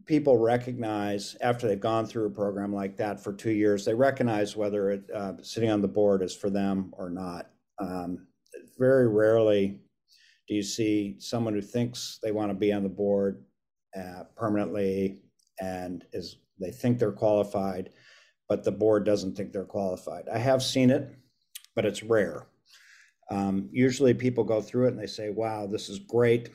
people 0.06 0.38
recognize 0.38 1.36
after 1.42 1.68
they've 1.68 1.78
gone 1.78 2.06
through 2.06 2.26
a 2.26 2.30
program 2.30 2.74
like 2.74 2.96
that 2.96 3.22
for 3.22 3.32
two 3.32 3.50
years, 3.50 3.84
they 3.84 3.94
recognize 3.94 4.56
whether 4.56 4.90
it, 4.90 5.10
uh, 5.14 5.34
sitting 5.42 5.70
on 5.70 5.82
the 5.82 5.88
board 5.88 6.22
is 6.22 6.34
for 6.34 6.48
them 6.48 6.92
or 6.96 7.10
not. 7.10 7.50
Um, 7.78 8.26
very 8.78 9.08
rarely 9.08 9.78
do 10.50 10.54
you 10.54 10.62
see 10.62 11.16
someone 11.18 11.54
who 11.54 11.62
thinks 11.62 12.18
they 12.22 12.32
want 12.32 12.50
to 12.50 12.54
be 12.54 12.72
on 12.72 12.82
the 12.82 12.90
board 12.90 13.42
uh, 13.98 14.24
permanently 14.36 15.22
and 15.60 16.04
is 16.12 16.36
they 16.60 16.70
think 16.70 16.98
they're 16.98 17.12
qualified 17.12 17.88
but 18.50 18.64
the 18.64 18.72
board 18.72 19.04
doesn't 19.04 19.36
think 19.36 19.52
they're 19.52 19.64
qualified. 19.64 20.24
I 20.28 20.38
have 20.38 20.60
seen 20.60 20.90
it, 20.90 21.14
but 21.76 21.86
it's 21.86 22.02
rare. 22.02 22.48
Um, 23.30 23.68
usually 23.70 24.12
people 24.12 24.42
go 24.42 24.60
through 24.60 24.88
it 24.88 24.90
and 24.90 24.98
they 24.98 25.06
say, 25.06 25.30
wow, 25.30 25.68
this 25.68 25.88
is 25.88 26.00
great. 26.00 26.50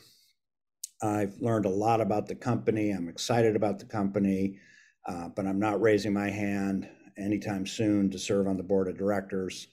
I've 1.01 1.39
learned 1.39 1.65
a 1.65 1.69
lot 1.69 2.01
about 2.01 2.27
the 2.27 2.35
company. 2.35 2.91
I'm 2.91 3.07
excited 3.07 3.55
about 3.55 3.79
the 3.79 3.85
company, 3.85 4.59
uh, 5.07 5.29
but 5.29 5.47
I'm 5.47 5.59
not 5.59 5.81
raising 5.81 6.11
my 6.11 6.29
hand 6.29 6.89
anytime 7.17 7.65
soon 7.65 8.09
to 8.09 8.19
serve 8.19 8.45
on 8.45 8.57
the 8.57 8.63
board 8.63 8.89
of 8.89 8.97
directors. 8.97 9.67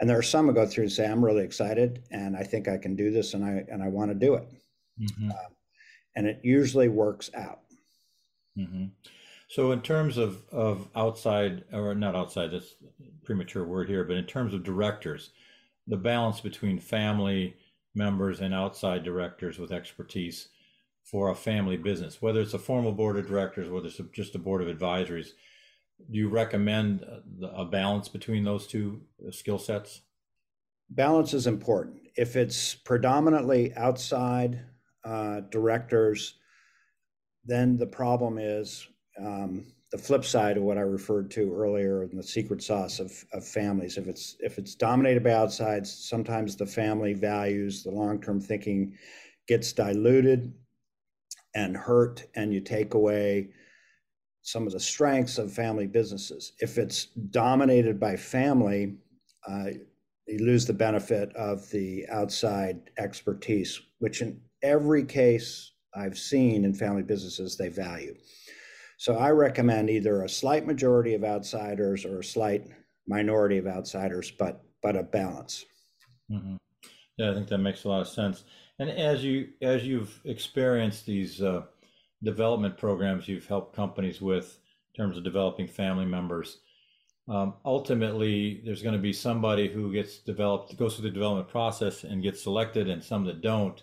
And 0.00 0.08
there 0.08 0.18
are 0.18 0.22
some 0.22 0.46
who 0.46 0.52
go 0.52 0.66
through 0.66 0.84
and 0.84 0.92
say, 0.92 1.06
I'm 1.06 1.24
really 1.24 1.44
excited 1.44 2.04
and 2.10 2.36
I 2.36 2.42
think 2.42 2.68
I 2.68 2.78
can 2.78 2.94
do 2.94 3.10
this 3.10 3.34
and 3.34 3.44
I, 3.44 3.64
and 3.70 3.82
I 3.82 3.88
want 3.88 4.10
to 4.10 4.14
do 4.14 4.34
it. 4.34 4.48
Mm-hmm. 5.00 5.30
Uh, 5.30 5.48
and 6.16 6.26
it 6.26 6.40
usually 6.42 6.88
works 6.88 7.30
out. 7.34 7.60
Mm-hmm. 8.56 8.86
So 9.48 9.72
in 9.72 9.80
terms 9.80 10.18
of, 10.18 10.42
of 10.52 10.88
outside, 10.94 11.64
or 11.72 11.94
not 11.94 12.14
outside, 12.14 12.52
that's 12.52 12.74
premature 13.24 13.64
word 13.64 13.88
here, 13.88 14.04
but 14.04 14.16
in 14.16 14.26
terms 14.26 14.54
of 14.54 14.62
directors, 14.62 15.30
the 15.86 15.96
balance 15.96 16.40
between 16.40 16.78
family 16.78 17.56
members 17.94 18.40
and 18.40 18.54
outside 18.54 19.02
directors 19.02 19.58
with 19.58 19.72
expertise 19.72 20.48
for 21.02 21.30
a 21.30 21.34
family 21.34 21.76
business, 21.76 22.20
whether 22.20 22.40
it's 22.40 22.54
a 22.54 22.58
formal 22.58 22.92
board 22.92 23.16
of 23.16 23.26
directors, 23.26 23.70
whether 23.70 23.86
it's 23.86 24.00
just 24.12 24.34
a 24.34 24.38
board 24.38 24.60
of 24.60 24.68
advisories, 24.68 25.30
do 26.10 26.18
you 26.18 26.28
recommend 26.28 27.04
a 27.42 27.64
balance 27.64 28.08
between 28.08 28.44
those 28.44 28.66
two 28.66 29.02
skill 29.30 29.58
sets? 29.58 30.02
Balance 30.90 31.34
is 31.34 31.46
important. 31.46 32.08
If 32.16 32.36
it's 32.36 32.74
predominantly 32.74 33.74
outside 33.74 34.60
uh, 35.04 35.40
directors, 35.50 36.34
then 37.44 37.76
the 37.76 37.86
problem 37.86 38.38
is 38.38 38.88
um, 39.18 39.66
the 39.90 39.98
flip 39.98 40.24
side 40.24 40.56
of 40.56 40.62
what 40.62 40.78
I 40.78 40.82
referred 40.82 41.30
to 41.32 41.54
earlier 41.54 42.04
in 42.04 42.16
the 42.16 42.22
secret 42.22 42.62
sauce 42.62 43.00
of, 43.00 43.24
of 43.32 43.46
families. 43.46 43.96
If 43.96 44.06
it's 44.06 44.36
if 44.40 44.58
it's 44.58 44.74
dominated 44.74 45.24
by 45.24 45.32
outsides, 45.32 45.92
sometimes 45.92 46.56
the 46.56 46.66
family 46.66 47.14
values, 47.14 47.82
the 47.82 47.90
long 47.90 48.20
term 48.20 48.40
thinking 48.40 48.94
gets 49.46 49.72
diluted 49.72 50.52
and 51.54 51.76
hurt, 51.76 52.24
and 52.34 52.52
you 52.52 52.60
take 52.60 52.94
away 52.94 53.48
some 54.48 54.66
of 54.66 54.72
the 54.72 54.80
strengths 54.80 55.36
of 55.36 55.52
family 55.52 55.86
businesses. 55.86 56.52
If 56.58 56.78
it's 56.78 57.06
dominated 57.30 58.00
by 58.00 58.16
family, 58.16 58.96
uh, 59.46 59.66
you 60.26 60.38
lose 60.38 60.64
the 60.64 60.72
benefit 60.72 61.36
of 61.36 61.68
the 61.70 62.06
outside 62.08 62.90
expertise, 62.96 63.78
which 63.98 64.22
in 64.22 64.40
every 64.62 65.04
case 65.04 65.72
I've 65.94 66.16
seen 66.16 66.64
in 66.64 66.72
family 66.72 67.02
businesses 67.02 67.58
they 67.58 67.68
value. 67.68 68.16
So 68.96 69.16
I 69.16 69.30
recommend 69.32 69.90
either 69.90 70.22
a 70.22 70.28
slight 70.28 70.66
majority 70.66 71.12
of 71.12 71.24
outsiders 71.24 72.06
or 72.06 72.20
a 72.20 72.24
slight 72.24 72.66
minority 73.06 73.58
of 73.58 73.66
outsiders, 73.66 74.30
but 74.30 74.64
but 74.82 74.96
a 74.96 75.02
balance. 75.02 75.66
Mm-hmm. 76.30 76.56
Yeah, 77.18 77.32
I 77.32 77.34
think 77.34 77.48
that 77.48 77.58
makes 77.58 77.84
a 77.84 77.88
lot 77.88 78.00
of 78.00 78.08
sense. 78.08 78.44
And 78.78 78.88
as 78.88 79.22
you 79.22 79.48
as 79.60 79.84
you've 79.84 80.18
experienced 80.24 81.04
these 81.04 81.42
uh, 81.42 81.62
development 82.22 82.76
programs, 82.76 83.28
you've 83.28 83.46
helped 83.46 83.74
companies 83.74 84.20
with 84.20 84.58
in 84.92 85.02
terms 85.02 85.16
of 85.16 85.24
developing 85.24 85.66
family 85.66 86.04
members. 86.04 86.58
Um, 87.28 87.54
ultimately, 87.64 88.62
there's 88.64 88.82
going 88.82 88.94
to 88.94 89.00
be 89.00 89.12
somebody 89.12 89.68
who 89.68 89.92
gets 89.92 90.18
developed, 90.18 90.76
goes 90.78 90.94
through 90.96 91.08
the 91.08 91.14
development 91.14 91.48
process 91.48 92.04
and 92.04 92.22
gets 92.22 92.42
selected, 92.42 92.88
and 92.88 93.04
some 93.04 93.24
that 93.24 93.42
don't. 93.42 93.82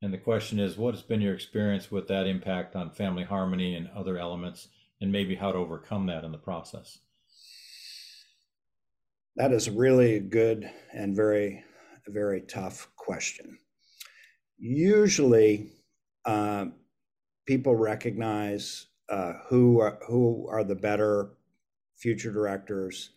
And 0.00 0.14
the 0.14 0.18
question 0.18 0.60
is, 0.60 0.76
what 0.78 0.94
has 0.94 1.02
been 1.02 1.20
your 1.20 1.34
experience 1.34 1.90
with 1.90 2.06
that 2.06 2.28
impact 2.28 2.76
on 2.76 2.90
family 2.90 3.24
harmony 3.24 3.74
and 3.74 3.88
other 3.96 4.16
elements, 4.16 4.68
and 5.00 5.10
maybe 5.10 5.34
how 5.34 5.50
to 5.50 5.58
overcome 5.58 6.06
that 6.06 6.22
in 6.22 6.30
the 6.30 6.38
process? 6.38 6.98
That 9.34 9.52
is 9.52 9.68
really 9.68 10.14
a 10.14 10.20
good 10.20 10.70
and 10.92 11.16
very, 11.16 11.64
very 12.06 12.42
tough 12.42 12.88
question. 12.96 13.58
Usually, 14.56 15.72
uh, 16.24 16.66
people 17.48 17.74
recognize 17.74 18.88
uh, 19.08 19.32
who 19.48 19.80
are 19.80 19.98
who 20.06 20.46
are 20.50 20.62
the 20.62 20.74
better 20.74 21.30
future 21.96 22.30
directors, 22.30 23.12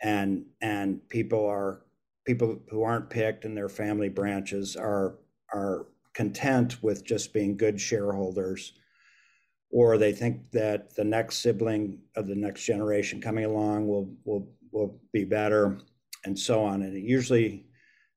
and 0.00 0.46
and 0.62 1.06
people 1.08 1.44
are 1.44 1.82
people 2.24 2.62
who 2.70 2.84
aren't 2.84 3.10
picked 3.10 3.44
in 3.44 3.56
their 3.56 3.68
family 3.68 4.08
branches 4.08 4.76
are 4.76 5.18
are 5.52 5.88
content 6.14 6.80
with 6.84 7.04
just 7.04 7.34
being 7.34 7.56
good 7.56 7.80
shareholders 7.80 8.74
or 9.70 9.98
they 9.98 10.12
think 10.12 10.52
that 10.52 10.94
the 10.94 11.02
next 11.02 11.38
sibling 11.38 11.98
of 12.14 12.28
the 12.28 12.36
next 12.36 12.64
generation 12.64 13.20
coming 13.20 13.44
along 13.44 13.88
will 13.88 14.14
will 14.24 14.48
will 14.70 15.00
be 15.12 15.24
better 15.24 15.80
and 16.24 16.38
so 16.38 16.62
on. 16.64 16.82
And 16.82 16.96
it 16.96 17.02
usually 17.02 17.66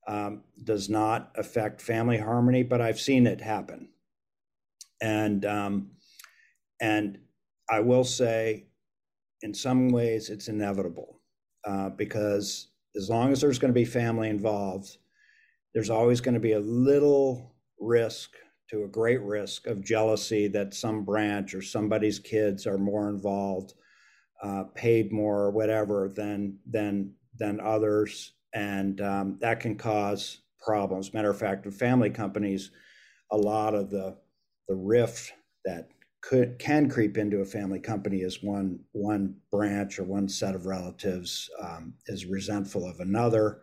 um, 0.07 0.43
does 0.63 0.87
not 0.87 1.31
affect 1.35 1.81
family 1.81 2.17
harmony 2.17 2.63
but 2.63 2.79
i've 2.79 2.99
seen 2.99 3.27
it 3.27 3.41
happen 3.41 3.89
and 5.01 5.45
um, 5.45 5.91
and 6.81 7.17
i 7.69 7.79
will 7.79 8.03
say 8.03 8.67
in 9.41 9.53
some 9.53 9.89
ways 9.89 10.29
it's 10.29 10.47
inevitable 10.47 11.19
uh, 11.65 11.89
because 11.89 12.69
as 12.95 13.09
long 13.09 13.31
as 13.31 13.41
there's 13.41 13.59
going 13.59 13.73
to 13.73 13.79
be 13.79 13.85
family 13.85 14.29
involved, 14.29 14.97
there's 15.73 15.89
always 15.89 16.21
going 16.21 16.33
to 16.33 16.39
be 16.39 16.53
a 16.53 16.59
little 16.59 17.55
risk 17.79 18.31
to 18.69 18.83
a 18.83 18.87
great 18.87 19.21
risk 19.21 19.67
of 19.67 19.85
jealousy 19.85 20.47
that 20.47 20.73
some 20.73 21.05
branch 21.05 21.53
or 21.53 21.61
somebody's 21.61 22.19
kids 22.19 22.65
are 22.65 22.77
more 22.77 23.09
involved, 23.09 23.73
uh, 24.43 24.63
paid 24.75 25.11
more, 25.11 25.43
or 25.43 25.51
whatever 25.51 26.11
than 26.13 26.57
than 26.65 27.13
than 27.37 27.59
others, 27.59 28.33
and 28.53 28.99
um, 29.01 29.37
that 29.39 29.59
can 29.59 29.75
cause 29.75 30.39
problems. 30.59 31.13
Matter 31.13 31.29
of 31.29 31.37
fact, 31.37 31.65
in 31.65 31.71
family 31.71 32.09
companies, 32.09 32.71
a 33.31 33.37
lot 33.37 33.75
of 33.75 33.89
the 33.89 34.17
the 34.67 34.75
rift 34.75 35.33
that 35.65 35.89
could 36.21 36.59
can 36.59 36.89
creep 36.89 37.17
into 37.17 37.39
a 37.39 37.45
family 37.45 37.79
company 37.79 38.23
as 38.23 38.41
one 38.41 38.79
one 38.91 39.35
branch 39.51 39.99
or 39.99 40.03
one 40.03 40.27
set 40.27 40.55
of 40.55 40.65
relatives 40.65 41.49
um, 41.61 41.93
is 42.07 42.25
resentful 42.25 42.87
of 42.87 42.99
another. 42.99 43.61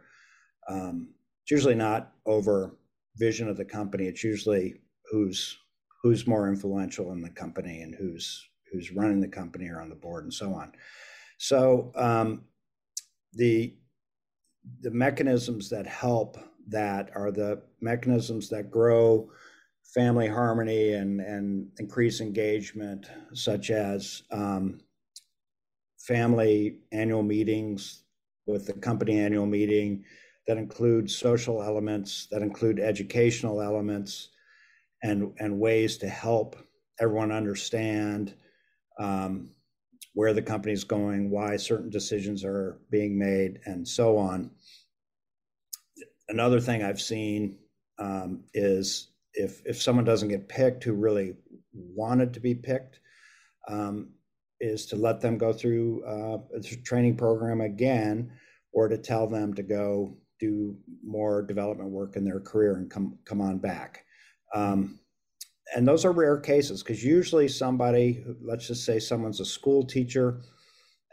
Um, 0.69 1.11
it's 1.43 1.51
usually 1.51 1.75
not 1.75 2.13
over 2.27 2.77
vision 3.17 3.49
of 3.49 3.57
the 3.57 3.65
company. 3.65 4.07
It's 4.07 4.25
usually 4.25 4.75
who's 5.11 5.59
who's 6.03 6.27
more 6.27 6.49
influential 6.49 7.13
in 7.13 7.23
the 7.23 7.31
company 7.31 7.83
and 7.83 7.95
who's 7.95 8.49
who's 8.73 8.93
running 8.93 9.21
the 9.21 9.29
company 9.29 9.69
or 9.69 9.81
on 9.81 9.89
the 9.89 9.95
board 9.95 10.25
and 10.25 10.35
so 10.35 10.55
on. 10.55 10.73
So 11.39 11.93
um, 11.97 12.45
the 13.33 13.75
the 14.81 14.91
mechanisms 14.91 15.69
that 15.71 15.87
help 15.87 16.39
that 16.69 17.11
are 17.15 17.31
the 17.31 17.63
mechanisms 17.81 18.49
that 18.49 18.71
grow 18.71 19.31
family 19.95 20.27
harmony 20.27 20.95
and, 20.95 21.21
and 21.21 21.69
increase 21.79 22.21
engagement, 22.21 23.07
such 23.33 23.71
as 23.71 24.25
um, 24.33 24.81
family 25.99 26.79
annual 26.93 27.23
meetings 27.23 28.03
with 28.47 28.67
the 28.67 28.73
company 28.73 29.19
annual 29.19 29.47
meeting 29.47 30.05
that 30.47 30.59
include 30.59 31.11
social 31.11 31.63
elements, 31.63 32.27
that 32.31 32.43
include 32.43 32.81
educational 32.81 33.63
elements, 33.63 34.31
and, 35.03 35.33
and 35.39 35.59
ways 35.59 35.97
to 35.99 36.09
help 36.09 36.57
everyone 37.01 37.31
understand 37.31 38.35
um, 38.99 39.51
where 40.15 40.33
the 40.33 40.43
company 40.43 40.73
is 40.73 40.85
going, 40.85 41.31
why 41.31 41.57
certain 41.57 41.91
decisions 41.91 42.45
are 42.45 42.81
being 42.91 43.19
made, 43.19 43.61
and 43.65 43.87
so 43.87 44.17
on. 44.17 44.51
Another 46.29 46.61
thing 46.61 46.83
I've 46.83 47.01
seen 47.01 47.59
um, 47.99 48.45
is 48.55 49.09
if 49.35 49.61
if 49.65 49.81
someone 49.81 50.05
doesn't 50.05 50.29
get 50.29 50.49
picked 50.49 50.85
who 50.85 50.95
really 50.95 51.35
wanted 51.73 52.33
to 52.35 52.41
be 52.41 52.55
picked, 52.55 53.01
um, 53.69 54.11
is 54.61 54.87
to 54.87 54.97
let 54.97 55.21
them 55.21 55.39
go 55.39 55.53
through 55.53 56.05
uh, 56.05 56.39
a 56.57 56.61
training 56.61 57.17
program 57.17 57.61
again, 57.61 58.31
or 58.73 58.89
to 58.89 58.99
tell 58.99 59.27
them 59.27 59.55
to 59.55 59.63
go 59.63 60.17
do 60.41 60.77
more 61.05 61.43
development 61.43 61.91
work 61.91 62.17
in 62.17 62.25
their 62.25 62.41
career 62.41 62.77
and 62.77 62.91
come 62.91 63.19
come 63.25 63.41
on 63.41 63.59
back. 63.59 64.05
Um, 64.55 65.01
and 65.75 65.89
those 65.89 66.05
are 66.05 66.13
rare 66.13 66.39
cases 66.39 66.83
because 66.83 67.03
usually 67.03 67.49
somebody, 67.49 68.25
let's 68.43 68.67
just 68.69 68.85
say 68.85 68.99
someone's 68.99 69.41
a 69.41 69.45
school 69.45 69.85
teacher, 69.85 70.43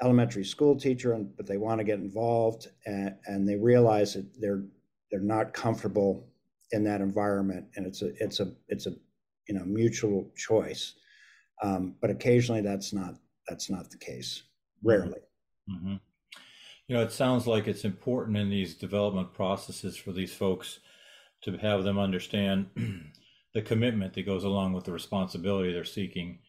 elementary 0.01 0.43
school 0.43 0.75
teacher, 0.75 1.13
and 1.13 1.35
but 1.37 1.47
they 1.47 1.57
want 1.57 1.79
to 1.79 1.85
get 1.85 1.99
involved 1.99 2.67
and, 2.85 3.15
and 3.25 3.47
they 3.47 3.55
realize 3.55 4.13
that 4.13 4.27
they're 4.39 4.63
they're 5.09 5.19
not 5.19 5.53
comfortable 5.53 6.30
in 6.71 6.83
that 6.85 7.01
environment, 7.01 7.67
and 7.75 7.85
it's 7.85 8.01
a 8.01 8.11
it's 8.23 8.39
a 8.39 8.51
it's 8.67 8.87
a 8.87 8.93
you 9.47 9.55
know 9.55 9.65
mutual 9.65 10.31
choice. 10.35 10.93
Um, 11.61 11.95
but 12.01 12.09
occasionally, 12.09 12.61
that's 12.61 12.93
not 12.93 13.15
that's 13.47 13.69
not 13.69 13.89
the 13.89 13.97
case. 13.97 14.43
Rarely. 14.83 15.19
Mm-hmm. 15.69 15.95
You 16.87 16.97
know, 16.97 17.03
it 17.03 17.11
sounds 17.11 17.47
like 17.47 17.67
it's 17.67 17.85
important 17.85 18.37
in 18.37 18.49
these 18.49 18.75
development 18.75 19.33
processes 19.33 19.95
for 19.95 20.11
these 20.11 20.33
folks 20.33 20.79
to 21.43 21.57
have 21.57 21.83
them 21.83 21.97
understand 21.97 22.67
the 23.53 23.61
commitment 23.61 24.13
that 24.13 24.25
goes 24.25 24.43
along 24.43 24.73
with 24.73 24.85
the 24.85 24.91
responsibility 24.91 25.71
they're 25.71 25.83
seeking. 25.83 26.39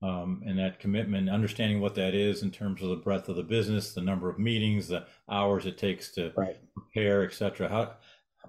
Um, 0.00 0.42
and 0.46 0.56
that 0.60 0.78
commitment, 0.78 1.28
understanding 1.28 1.80
what 1.80 1.96
that 1.96 2.14
is 2.14 2.44
in 2.44 2.52
terms 2.52 2.82
of 2.82 2.90
the 2.90 2.96
breadth 2.96 3.28
of 3.28 3.34
the 3.34 3.42
business, 3.42 3.94
the 3.94 4.00
number 4.00 4.30
of 4.30 4.38
meetings, 4.38 4.86
the 4.86 5.06
hours 5.28 5.66
it 5.66 5.76
takes 5.76 6.12
to 6.12 6.32
right. 6.36 6.56
prepare, 6.72 7.24
et 7.24 7.32
cetera. 7.32 7.68
How, 7.68 7.94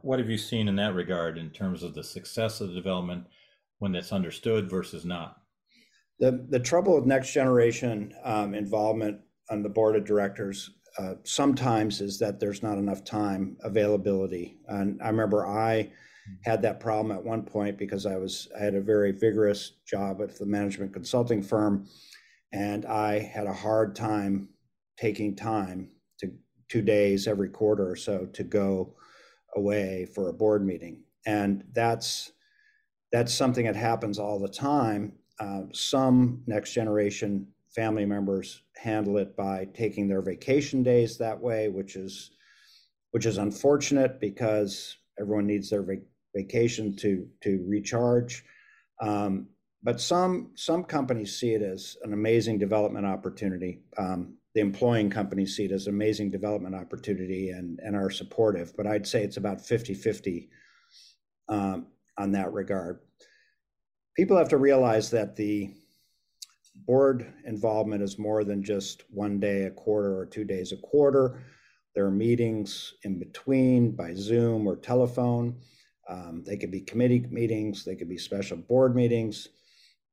what 0.01 0.19
have 0.19 0.29
you 0.29 0.37
seen 0.37 0.67
in 0.67 0.75
that 0.77 0.95
regard 0.95 1.37
in 1.37 1.49
terms 1.49 1.83
of 1.83 1.93
the 1.93 2.03
success 2.03 2.61
of 2.61 2.69
the 2.69 2.75
development 2.75 3.25
when 3.79 3.91
that's 3.91 4.11
understood 4.11 4.69
versus 4.69 5.05
not? 5.05 5.37
The, 6.19 6.45
the 6.49 6.59
trouble 6.59 6.95
with 6.95 7.05
next 7.05 7.31
generation 7.31 8.13
um, 8.23 8.53
involvement 8.53 9.21
on 9.49 9.63
the 9.63 9.69
board 9.69 9.95
of 9.95 10.05
directors 10.05 10.71
uh, 10.97 11.13
sometimes 11.23 12.01
is 12.01 12.19
that 12.19 12.39
there's 12.39 12.63
not 12.63 12.77
enough 12.77 13.03
time 13.03 13.57
availability. 13.63 14.57
And 14.67 15.01
I 15.01 15.07
remember 15.07 15.47
I 15.47 15.91
had 16.43 16.61
that 16.61 16.79
problem 16.79 17.15
at 17.15 17.23
one 17.23 17.43
point 17.43 17.77
because 17.77 18.05
I 18.05 18.17
was 18.17 18.49
I 18.59 18.63
had 18.63 18.75
a 18.75 18.81
very 18.81 19.11
vigorous 19.11 19.73
job 19.87 20.21
at 20.21 20.37
the 20.37 20.45
management 20.45 20.93
consulting 20.93 21.41
firm, 21.41 21.87
and 22.51 22.85
I 22.85 23.19
had 23.19 23.47
a 23.47 23.53
hard 23.53 23.95
time 23.95 24.49
taking 24.97 25.35
time 25.35 25.89
to 26.19 26.31
two 26.67 26.81
days 26.81 27.27
every 27.27 27.49
quarter 27.49 27.89
or 27.89 27.95
so 27.95 28.25
to 28.33 28.43
go 28.43 28.93
away 29.55 30.05
for 30.13 30.29
a 30.29 30.33
board 30.33 30.65
meeting. 30.65 31.03
And 31.25 31.63
that's 31.73 32.31
that's 33.11 33.33
something 33.33 33.65
that 33.65 33.75
happens 33.75 34.19
all 34.19 34.39
the 34.39 34.47
time. 34.47 35.13
Uh, 35.39 35.63
some 35.73 36.43
next 36.45 36.73
generation 36.73 37.47
family 37.69 38.05
members 38.05 38.61
handle 38.75 39.17
it 39.17 39.35
by 39.35 39.67
taking 39.73 40.07
their 40.07 40.21
vacation 40.21 40.83
days 40.83 41.17
that 41.17 41.39
way, 41.39 41.69
which 41.69 41.95
is 41.95 42.31
which 43.11 43.25
is 43.25 43.37
unfortunate 43.37 44.19
because 44.19 44.97
everyone 45.19 45.47
needs 45.47 45.69
their 45.69 45.81
vac- 45.81 45.99
vacation 46.35 46.95
to 46.95 47.27
to 47.41 47.63
recharge. 47.67 48.43
Um, 49.01 49.47
but 49.81 50.01
some 50.01 50.51
some 50.55 50.83
companies 50.83 51.39
see 51.39 51.53
it 51.53 51.61
as 51.61 51.95
an 52.03 52.13
amazing 52.13 52.57
development 52.57 53.05
opportunity. 53.05 53.79
Um, 53.97 54.35
the 54.55 54.61
employing 54.61 55.09
companies 55.09 55.55
see 55.55 55.65
it 55.65 55.71
as 55.71 55.87
an 55.87 55.93
amazing 55.93 56.31
development 56.31 56.75
opportunity 56.75 57.49
and, 57.49 57.79
and 57.83 57.95
are 57.95 58.09
supportive. 58.09 58.75
But 58.75 58.87
I'd 58.87 59.07
say 59.07 59.23
it's 59.23 59.37
about 59.37 59.61
50 59.61 59.93
50 59.93 60.49
um, 61.47 61.87
on 62.17 62.31
that 62.31 62.51
regard. 62.53 62.99
People 64.15 64.37
have 64.37 64.49
to 64.49 64.57
realize 64.57 65.11
that 65.11 65.35
the 65.35 65.71
board 66.85 67.31
involvement 67.45 68.01
is 68.01 68.17
more 68.17 68.43
than 68.43 68.63
just 68.63 69.03
one 69.09 69.39
day 69.39 69.63
a 69.63 69.71
quarter 69.71 70.17
or 70.17 70.25
two 70.25 70.43
days 70.43 70.71
a 70.71 70.77
quarter. 70.77 71.41
There 71.95 72.05
are 72.05 72.11
meetings 72.11 72.93
in 73.03 73.19
between 73.19 73.91
by 73.95 74.13
Zoom 74.13 74.67
or 74.67 74.75
telephone. 74.75 75.59
Um, 76.07 76.43
they 76.45 76.57
could 76.57 76.71
be 76.71 76.81
committee 76.81 77.25
meetings, 77.29 77.83
they 77.83 77.95
could 77.95 78.09
be 78.09 78.17
special 78.17 78.57
board 78.57 78.95
meetings. 78.95 79.47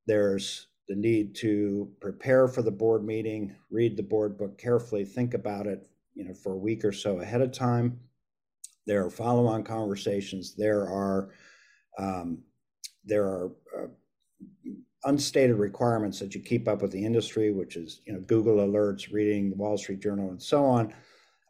There's 0.06 0.66
the 0.88 0.94
need 0.94 1.34
to 1.36 1.90
prepare 2.00 2.46
for 2.48 2.62
the 2.62 2.70
board 2.70 3.04
meeting, 3.04 3.54
read 3.70 3.96
the 3.96 4.02
board 4.02 4.38
book 4.38 4.58
carefully, 4.58 5.04
think 5.04 5.34
about 5.34 5.66
it, 5.66 5.88
you 6.14 6.24
know, 6.24 6.34
for 6.34 6.52
a 6.52 6.58
week 6.58 6.84
or 6.84 6.92
so 6.92 7.20
ahead 7.20 7.40
of 7.40 7.52
time. 7.52 7.98
There 8.86 9.04
are 9.04 9.10
follow-on 9.10 9.64
conversations. 9.64 10.54
There 10.54 10.82
are 10.82 11.30
um, 11.98 12.38
there 13.04 13.24
are 13.24 13.52
uh, 13.76 13.86
unstated 15.04 15.56
requirements 15.56 16.18
that 16.20 16.34
you 16.34 16.40
keep 16.40 16.68
up 16.68 16.82
with 16.82 16.92
the 16.92 17.04
industry, 17.04 17.50
which 17.50 17.76
is 17.76 18.00
you 18.06 18.12
know 18.12 18.20
Google 18.20 18.58
alerts, 18.58 19.12
reading 19.12 19.50
the 19.50 19.56
Wall 19.56 19.76
Street 19.76 20.00
Journal, 20.00 20.30
and 20.30 20.40
so 20.42 20.64
on. 20.64 20.94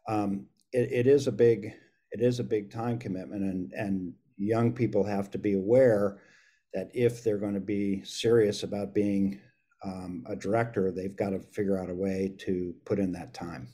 Um, 0.07 0.45
it, 0.73 0.91
it 0.91 1.07
is 1.07 1.27
a 1.27 1.31
big 1.31 1.73
it 2.11 2.21
is 2.21 2.39
a 2.39 2.43
big 2.43 2.71
time 2.71 2.97
commitment, 2.97 3.43
and 3.43 3.71
and 3.73 4.13
young 4.37 4.73
people 4.73 5.03
have 5.03 5.29
to 5.31 5.37
be 5.37 5.53
aware 5.53 6.17
that 6.73 6.89
if 6.93 7.23
they're 7.23 7.37
going 7.37 7.53
to 7.53 7.59
be 7.59 8.03
serious 8.03 8.63
about 8.63 8.93
being 8.93 9.39
um, 9.83 10.23
a 10.27 10.35
director, 10.35 10.91
they've 10.91 11.15
got 11.15 11.29
to 11.29 11.39
figure 11.39 11.81
out 11.81 11.89
a 11.89 11.95
way 11.95 12.33
to 12.39 12.73
put 12.85 12.99
in 12.99 13.11
that 13.13 13.33
time. 13.33 13.67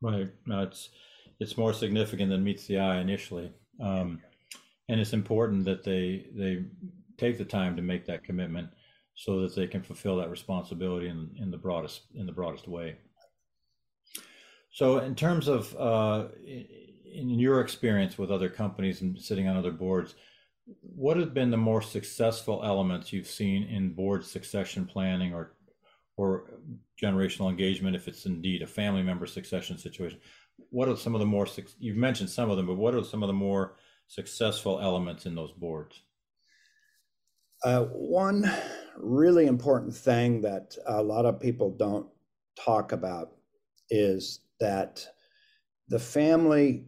Right. 0.00 0.28
No, 0.46 0.62
it's 0.62 0.90
it's 1.40 1.56
more 1.56 1.72
significant 1.72 2.30
than 2.30 2.44
meets 2.44 2.66
the 2.66 2.78
eye 2.78 3.00
initially, 3.00 3.52
um, 3.80 4.20
and 4.88 5.00
it's 5.00 5.12
important 5.12 5.64
that 5.64 5.84
they 5.84 6.26
they 6.34 6.64
take 7.18 7.38
the 7.38 7.44
time 7.44 7.76
to 7.76 7.82
make 7.82 8.06
that 8.06 8.24
commitment 8.24 8.68
so 9.14 9.40
that 9.40 9.54
they 9.54 9.66
can 9.66 9.82
fulfill 9.82 10.16
that 10.16 10.30
responsibility 10.30 11.08
in, 11.08 11.30
in 11.40 11.50
the 11.50 11.56
broadest 11.56 12.02
in 12.14 12.26
the 12.26 12.32
broadest 12.32 12.68
way. 12.68 12.96
So, 14.70 14.98
in 14.98 15.14
terms 15.14 15.48
of 15.48 15.74
uh, 15.76 16.28
in 16.46 17.30
your 17.30 17.62
experience 17.62 18.18
with 18.18 18.30
other 18.30 18.50
companies 18.50 19.00
and 19.00 19.18
sitting 19.18 19.48
on 19.48 19.56
other 19.56 19.70
boards, 19.70 20.14
what 20.80 21.16
have 21.16 21.32
been 21.32 21.50
the 21.50 21.56
more 21.56 21.82
successful 21.82 22.62
elements 22.64 23.12
you've 23.12 23.28
seen 23.28 23.64
in 23.64 23.94
board 23.94 24.24
succession 24.24 24.84
planning 24.84 25.32
or 25.32 25.52
or 26.16 26.44
generational 27.00 27.50
engagement 27.50 27.94
if 27.94 28.08
it's 28.08 28.24
indeed 28.24 28.62
a 28.62 28.66
family 28.66 29.02
member 29.02 29.26
succession 29.26 29.78
situation? 29.78 30.18
What 30.70 30.88
are 30.88 30.96
some 30.96 31.14
of 31.14 31.20
the 31.20 31.26
more 31.26 31.46
you've 31.78 31.96
mentioned 31.96 32.30
some 32.30 32.50
of 32.50 32.56
them 32.56 32.66
but 32.66 32.76
what 32.76 32.94
are 32.94 33.04
some 33.04 33.22
of 33.22 33.28
the 33.28 33.32
more 33.32 33.76
successful 34.08 34.80
elements 34.80 35.26
in 35.26 35.34
those 35.34 35.52
boards? 35.52 36.00
Uh, 37.64 37.84
one 37.84 38.50
really 38.96 39.46
important 39.46 39.94
thing 39.94 40.40
that 40.42 40.76
a 40.86 41.02
lot 41.02 41.26
of 41.26 41.40
people 41.40 41.70
don't 41.70 42.06
talk 42.58 42.92
about 42.92 43.32
is 43.90 44.40
that 44.60 45.06
the 45.88 45.98
family 45.98 46.84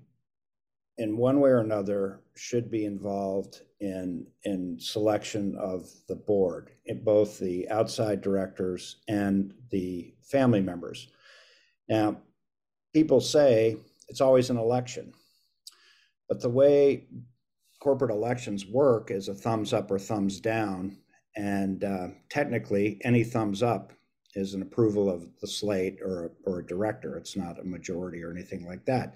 in 0.99 1.17
one 1.17 1.41
way 1.41 1.51
or 1.51 1.61
another 1.61 2.21
should 2.37 2.71
be 2.71 2.85
involved 2.85 3.63
in 3.81 4.27
in 4.45 4.77
selection 4.79 5.57
of 5.57 5.89
the 6.09 6.17
board 6.17 6.71
in 6.87 7.03
both 7.03 7.39
the 7.39 7.69
outside 7.71 8.21
directors 8.21 8.97
and 9.09 9.55
the 9.71 10.13
family 10.23 10.61
members. 10.61 11.09
Now 11.89 12.19
people 12.93 13.21
say 13.21 13.77
it's 14.09 14.21
always 14.21 14.51
an 14.51 14.57
election 14.57 15.13
but 16.29 16.41
the 16.41 16.51
way 16.51 17.07
corporate 17.81 18.11
elections 18.11 18.67
work 18.67 19.11
is 19.11 19.29
a 19.29 19.35
thumbs 19.35 19.73
up 19.73 19.91
or 19.91 19.99
thumbs 19.99 20.41
down 20.41 20.99
and 21.37 21.85
uh, 21.85 22.09
technically 22.29 23.01
any 23.05 23.25
thumbs 23.25 23.63
up 23.63 23.93
is 24.35 24.55
an 24.55 24.63
approval 24.63 25.09
of 25.09 25.27
the 25.41 25.47
slate 25.47 25.99
or, 26.03 26.33
or 26.45 26.59
a 26.59 26.67
director. 26.67 27.17
It's 27.17 27.37
not 27.37 27.59
a 27.59 27.65
majority 27.65 28.23
or 28.23 28.31
anything 28.31 28.67
like 28.67 28.85
that 28.85 29.15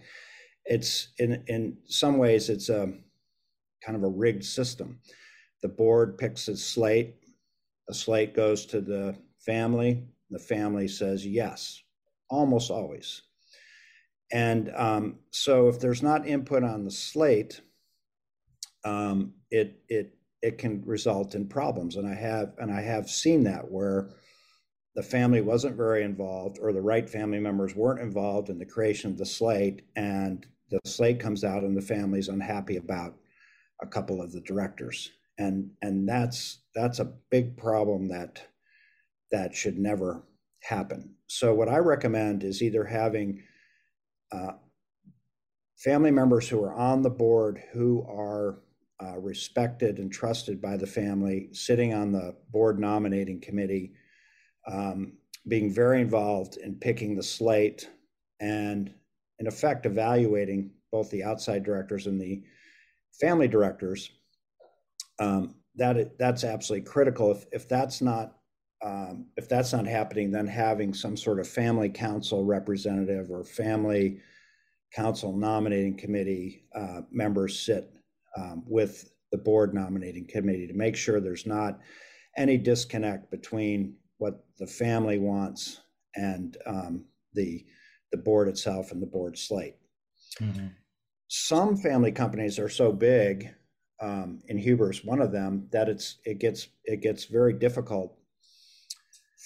it's 0.65 1.09
in 1.19 1.43
in 1.49 1.79
some 1.87 2.19
ways 2.19 2.49
it's 2.49 2.69
a 2.69 2.93
kind 3.85 3.97
of 3.97 4.05
a 4.05 4.09
rigged 4.09 4.45
system. 4.45 5.01
The 5.63 5.69
board 5.69 6.19
picks 6.19 6.49
a 6.49 6.57
slate, 6.57 7.17
a 7.89 7.95
slate 7.95 8.35
goes 8.35 8.67
to 8.67 8.81
the 8.81 9.17
family, 9.39 10.05
the 10.31 10.39
family 10.39 10.89
says 10.89 11.27
yes, 11.27 11.83
almost 12.31 12.71
always. 12.71 13.23
And 14.33 14.73
um, 14.75 15.19
so 15.31 15.69
if 15.69 15.79
there's 15.79 16.03
not 16.03 16.27
input 16.27 16.65
on 16.65 16.85
the 16.85 16.91
slate, 16.91 17.61
um, 18.85 19.35
it 19.51 19.83
it 19.89 20.15
it 20.41 20.59
can 20.59 20.83
result 20.85 21.35
in 21.35 21.47
problems. 21.47 21.97
And 21.97 22.09
I 22.09 22.15
have 22.15 22.53
and 22.59 22.73
I 22.73 22.81
have 22.81 23.11
seen 23.11 23.45
that 23.45 23.71
where 23.71 24.11
the 24.95 25.03
family 25.03 25.41
wasn't 25.41 25.77
very 25.77 26.03
involved 26.03 26.59
or 26.61 26.73
the 26.73 26.81
right 26.81 27.09
family 27.09 27.39
members 27.39 27.75
weren't 27.75 28.01
involved 28.01 28.51
in 28.51 28.59
the 28.59 28.67
creation 28.67 29.11
of 29.11 29.19
the 29.19 29.27
slate 29.27 29.83
and 29.97 30.47
the 30.71 30.81
slate 30.85 31.21
comes 31.21 31.45
out 31.45 31.63
and 31.63 31.77
the 31.77 31.83
family's 31.83 32.29
unhappy 32.29 32.77
about 32.77 33.15
a 33.83 33.87
couple 33.87 34.21
of 34.23 34.33
the 34.33 34.41
directors. 34.41 35.11
And 35.39 35.71
and 35.81 36.09
that's 36.09 36.61
that's 36.75 36.99
a 36.99 37.13
big 37.31 37.57
problem 37.57 38.09
that 38.09 38.43
that 39.31 39.55
should 39.55 39.79
never 39.79 40.25
happen. 40.63 41.15
So 41.27 41.55
what 41.55 41.69
i 41.69 41.79
recommend 41.79 42.45
is 42.45 42.63
either 42.63 42.85
having 42.85 43.43
uh, 44.31 44.53
family 45.77 46.11
members 46.11 46.49
who 46.49 46.63
are 46.63 46.75
on 46.75 47.03
the 47.03 47.11
board 47.11 47.63
who 47.73 48.07
are 48.09 48.61
uh, 49.03 49.19
respected 49.19 49.99
and 49.99 50.13
trusted 50.13 50.61
by 50.61 50.77
the 50.77 50.87
family 50.87 51.49
sitting 51.53 51.93
on 51.93 52.13
the 52.13 52.37
board 52.51 52.79
nominating 52.79 53.41
committee 53.41 53.93
um, 54.71 55.15
being 55.49 55.73
very 55.73 56.01
involved 56.01 56.57
in 56.57 56.75
picking 56.77 57.17
the 57.17 57.23
slate 57.23 57.89
and 58.41 58.93
in 59.39 59.47
effect 59.47 59.87
evaluating 59.87 60.71
both 60.91 61.11
the 61.11 61.25
outside 61.25 61.65
directors 61.65 62.07
and 62.07 62.21
the 62.21 62.43
family 63.21 63.49
directors, 63.49 64.11
um, 65.19 65.55
that 65.77 66.19
that's 66.19 66.45
absolutely 66.45 66.87
critical. 66.87 67.31
If 67.31 67.47
if 67.53 67.69
that's 67.69 68.01
not 68.01 68.37
um, 68.85 69.27
if 69.37 69.49
that's 69.49 69.73
not 69.73 69.87
happening, 69.87 70.31
then 70.31 70.47
having 70.47 70.93
some 70.93 71.17
sort 71.17 71.41
of 71.41 71.49
family 71.49 71.89
council 71.89 72.45
representative 72.45 73.31
or 73.31 73.45
family 73.45 74.21
council 74.93 75.37
nominating 75.37 75.97
committee 75.97 76.65
uh, 76.75 77.03
members 77.11 77.59
sit 77.59 77.95
um, 78.37 78.65
with 78.67 79.13
the 79.31 79.39
board 79.39 79.73
nominating 79.73 80.27
committee 80.27 80.67
to 80.67 80.75
make 80.75 80.97
sure 80.97 81.21
there's 81.21 81.47
not 81.47 81.81
any 82.37 82.59
disconnect 82.59 83.31
between 83.31 83.95
what 84.23 84.45
the 84.59 84.67
family 84.67 85.19
wants 85.19 85.81
and 86.15 86.57
um, 86.67 87.05
the 87.35 87.65
the 88.13 88.19
board 88.19 88.49
itself 88.49 88.93
and 88.93 89.03
the 89.03 89.07
board 89.07 89.39
slate. 89.39 89.77
Mm-hmm 90.41 90.69
some 91.35 91.79
family 91.79 92.13
companies 92.13 92.59
are 92.59 92.69
so 92.69 92.93
big 92.93 93.49
um, 94.03 94.43
in 94.49 94.59
Huber's 94.59 95.03
one 95.03 95.23
of 95.23 95.33
them 95.33 95.67
that 95.73 95.89
it's 95.89 96.19
it 96.27 96.39
gets 96.39 96.69
it 96.85 97.01
gets 97.01 97.25
very 97.25 97.55
difficult 97.55 98.19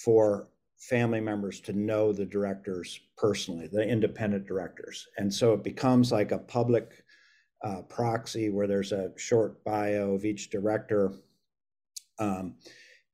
for 0.03 0.49
family 0.77 1.21
members 1.21 1.61
to 1.61 1.71
know 1.71 2.11
the 2.11 2.25
directors 2.25 2.99
personally, 3.15 3.69
the 3.71 3.87
independent 3.87 4.45
directors, 4.45 5.07
and 5.17 5.33
so 5.33 5.53
it 5.53 5.63
becomes 5.63 6.11
like 6.11 6.33
a 6.33 6.39
public 6.39 7.05
uh, 7.63 7.83
proxy 7.83 8.49
where 8.49 8.67
there's 8.67 8.91
a 8.91 9.13
short 9.15 9.63
bio 9.63 10.11
of 10.11 10.25
each 10.25 10.49
director. 10.49 11.13
Um, 12.19 12.55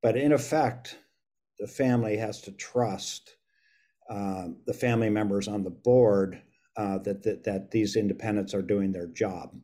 but 0.01 0.17
in 0.17 0.31
effect, 0.31 0.97
the 1.59 1.67
family 1.67 2.17
has 2.17 2.41
to 2.41 2.51
trust 2.51 3.35
uh, 4.09 4.47
the 4.65 4.73
family 4.73 5.09
members 5.09 5.47
on 5.47 5.63
the 5.63 5.69
board 5.69 6.41
uh, 6.75 6.97
that, 6.99 7.23
that 7.23 7.43
that 7.43 7.71
these 7.71 7.95
independents 7.95 8.53
are 8.53 8.61
doing 8.61 8.91
their 8.91 9.07
job, 9.07 9.55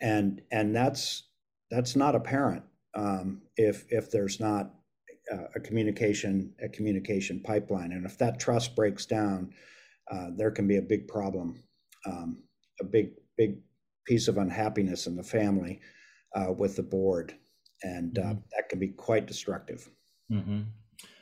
and 0.00 0.40
and 0.50 0.74
that's 0.74 1.28
that's 1.70 1.96
not 1.96 2.14
apparent 2.14 2.62
um, 2.94 3.42
if 3.56 3.84
if 3.90 4.10
there's 4.10 4.40
not 4.40 4.74
uh, 5.32 5.44
a 5.54 5.60
communication 5.60 6.54
a 6.62 6.68
communication 6.68 7.40
pipeline, 7.40 7.92
and 7.92 8.06
if 8.06 8.16
that 8.18 8.40
trust 8.40 8.74
breaks 8.76 9.06
down, 9.06 9.52
uh, 10.10 10.28
there 10.36 10.50
can 10.50 10.66
be 10.66 10.76
a 10.76 10.82
big 10.82 11.08
problem, 11.08 11.62
um, 12.06 12.42
a 12.80 12.84
big 12.84 13.10
big 13.36 13.58
piece 14.06 14.28
of 14.28 14.38
unhappiness 14.38 15.06
in 15.06 15.16
the 15.16 15.22
family 15.22 15.80
uh, 16.34 16.52
with 16.52 16.76
the 16.76 16.82
board, 16.82 17.34
and 17.82 18.18
uh, 18.18 18.22
mm-hmm. 18.22 18.40
that 18.56 18.68
can 18.68 18.78
be 18.78 18.88
quite 18.88 19.26
destructive. 19.26 19.88
Mm-hmm. 20.30 20.62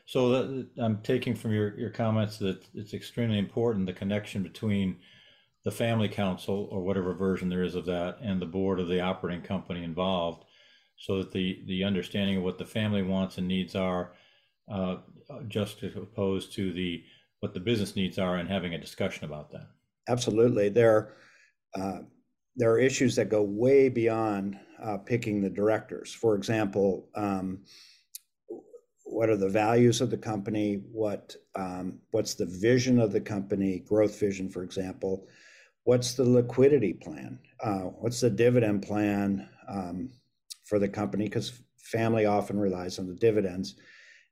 So 0.09 0.31
that, 0.31 0.67
I'm 0.79 1.03
taking 1.03 1.35
from 1.35 1.53
your, 1.53 1.79
your 1.79 1.91
comments 1.91 2.39
that 2.39 2.65
it's 2.73 2.95
extremely 2.95 3.39
important 3.39 3.85
the 3.85 3.93
connection 3.93 4.43
between 4.43 4.97
the 5.67 5.71
family 5.71 6.09
council 6.09 6.67
or 6.71 6.81
whatever 6.81 7.13
version 7.13 7.51
there 7.51 7.63
is 7.63 7.75
of 7.75 7.85
that 7.85 8.17
and 8.23 8.41
the 8.41 8.47
board 8.47 8.81
of 8.81 8.89
the 8.89 9.03
operating 9.03 9.43
company 9.43 9.85
involved 9.85 10.47
so 10.97 11.19
that 11.19 11.31
the 11.31 11.63
the 11.67 11.85
understanding 11.85 12.39
of 12.39 12.43
what 12.43 12.57
the 12.57 12.65
family 12.65 13.03
wants 13.03 13.37
and 13.37 13.47
needs 13.47 13.77
are 13.77 14.15
uh, 14.73 14.97
just 15.47 15.83
opposed 15.83 16.55
to 16.55 16.73
the 16.73 17.05
what 17.41 17.53
the 17.53 17.61
business 17.61 17.95
needs 17.95 18.19
are 18.19 18.37
and 18.37 18.49
having 18.49 18.73
a 18.73 18.81
discussion 18.81 19.27
about 19.27 19.51
that. 19.51 19.69
Absolutely. 20.09 20.71
There 20.71 21.17
uh, 21.75 21.99
there 22.57 22.71
are 22.71 22.79
issues 22.79 23.15
that 23.17 23.29
go 23.29 23.43
way 23.43 23.91
beyond 23.91 24.59
uh, 24.83 24.97
picking 24.97 25.43
the 25.43 25.51
directors. 25.51 26.15
For 26.15 26.35
example 26.35 27.11
um, 27.15 27.59
what 29.11 29.31
are 29.31 29.37
the 29.37 29.49
values 29.49 30.01
of 30.01 30.11
the 30.11 30.19
company 30.19 30.83
what 30.93 31.35
um, 31.57 31.99
what's 32.11 32.35
the 32.35 32.47
vision 32.47 33.01
of 33.01 33.11
the 33.11 33.21
company 33.21 33.81
growth 33.81 34.19
vision 34.21 34.49
for 34.49 34.63
example 34.63 35.27
what's 35.85 36.13
the 36.13 36.25
liquidity 36.25 36.93
plan 36.93 37.39
uh, 37.63 37.89
what's 38.01 38.21
the 38.21 38.31
dividend 38.31 38.83
plan 38.83 39.49
um, 39.69 40.11
for 40.65 40.79
the 40.79 40.89
company 40.89 41.25
because 41.25 41.63
family 41.79 42.27
often 42.27 42.59
relies 42.59 42.99
on 42.99 43.07
the 43.09 43.15
dividends 43.15 43.77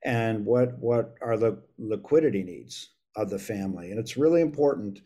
and 0.04 0.44
what 0.44 0.78
what 0.78 1.14
are 1.22 1.38
the 1.38 1.58
liquidity 1.78 2.42
needs 2.42 2.90
of 3.16 3.30
the 3.30 3.38
family 3.38 3.90
and 3.90 3.98
it's 3.98 4.18
really 4.18 4.42
important 4.42 5.00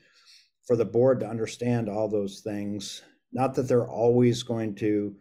for 0.67 0.75
the 0.75 0.85
board 0.85 1.21
to 1.21 1.29
understand 1.29 1.89
all 1.89 2.09
those 2.09 2.41
things 2.41 3.03
not 3.33 3.55
that 3.55 3.69
they're 3.69 3.89
always 3.89 4.43
going 4.43 4.75
to 4.75 5.15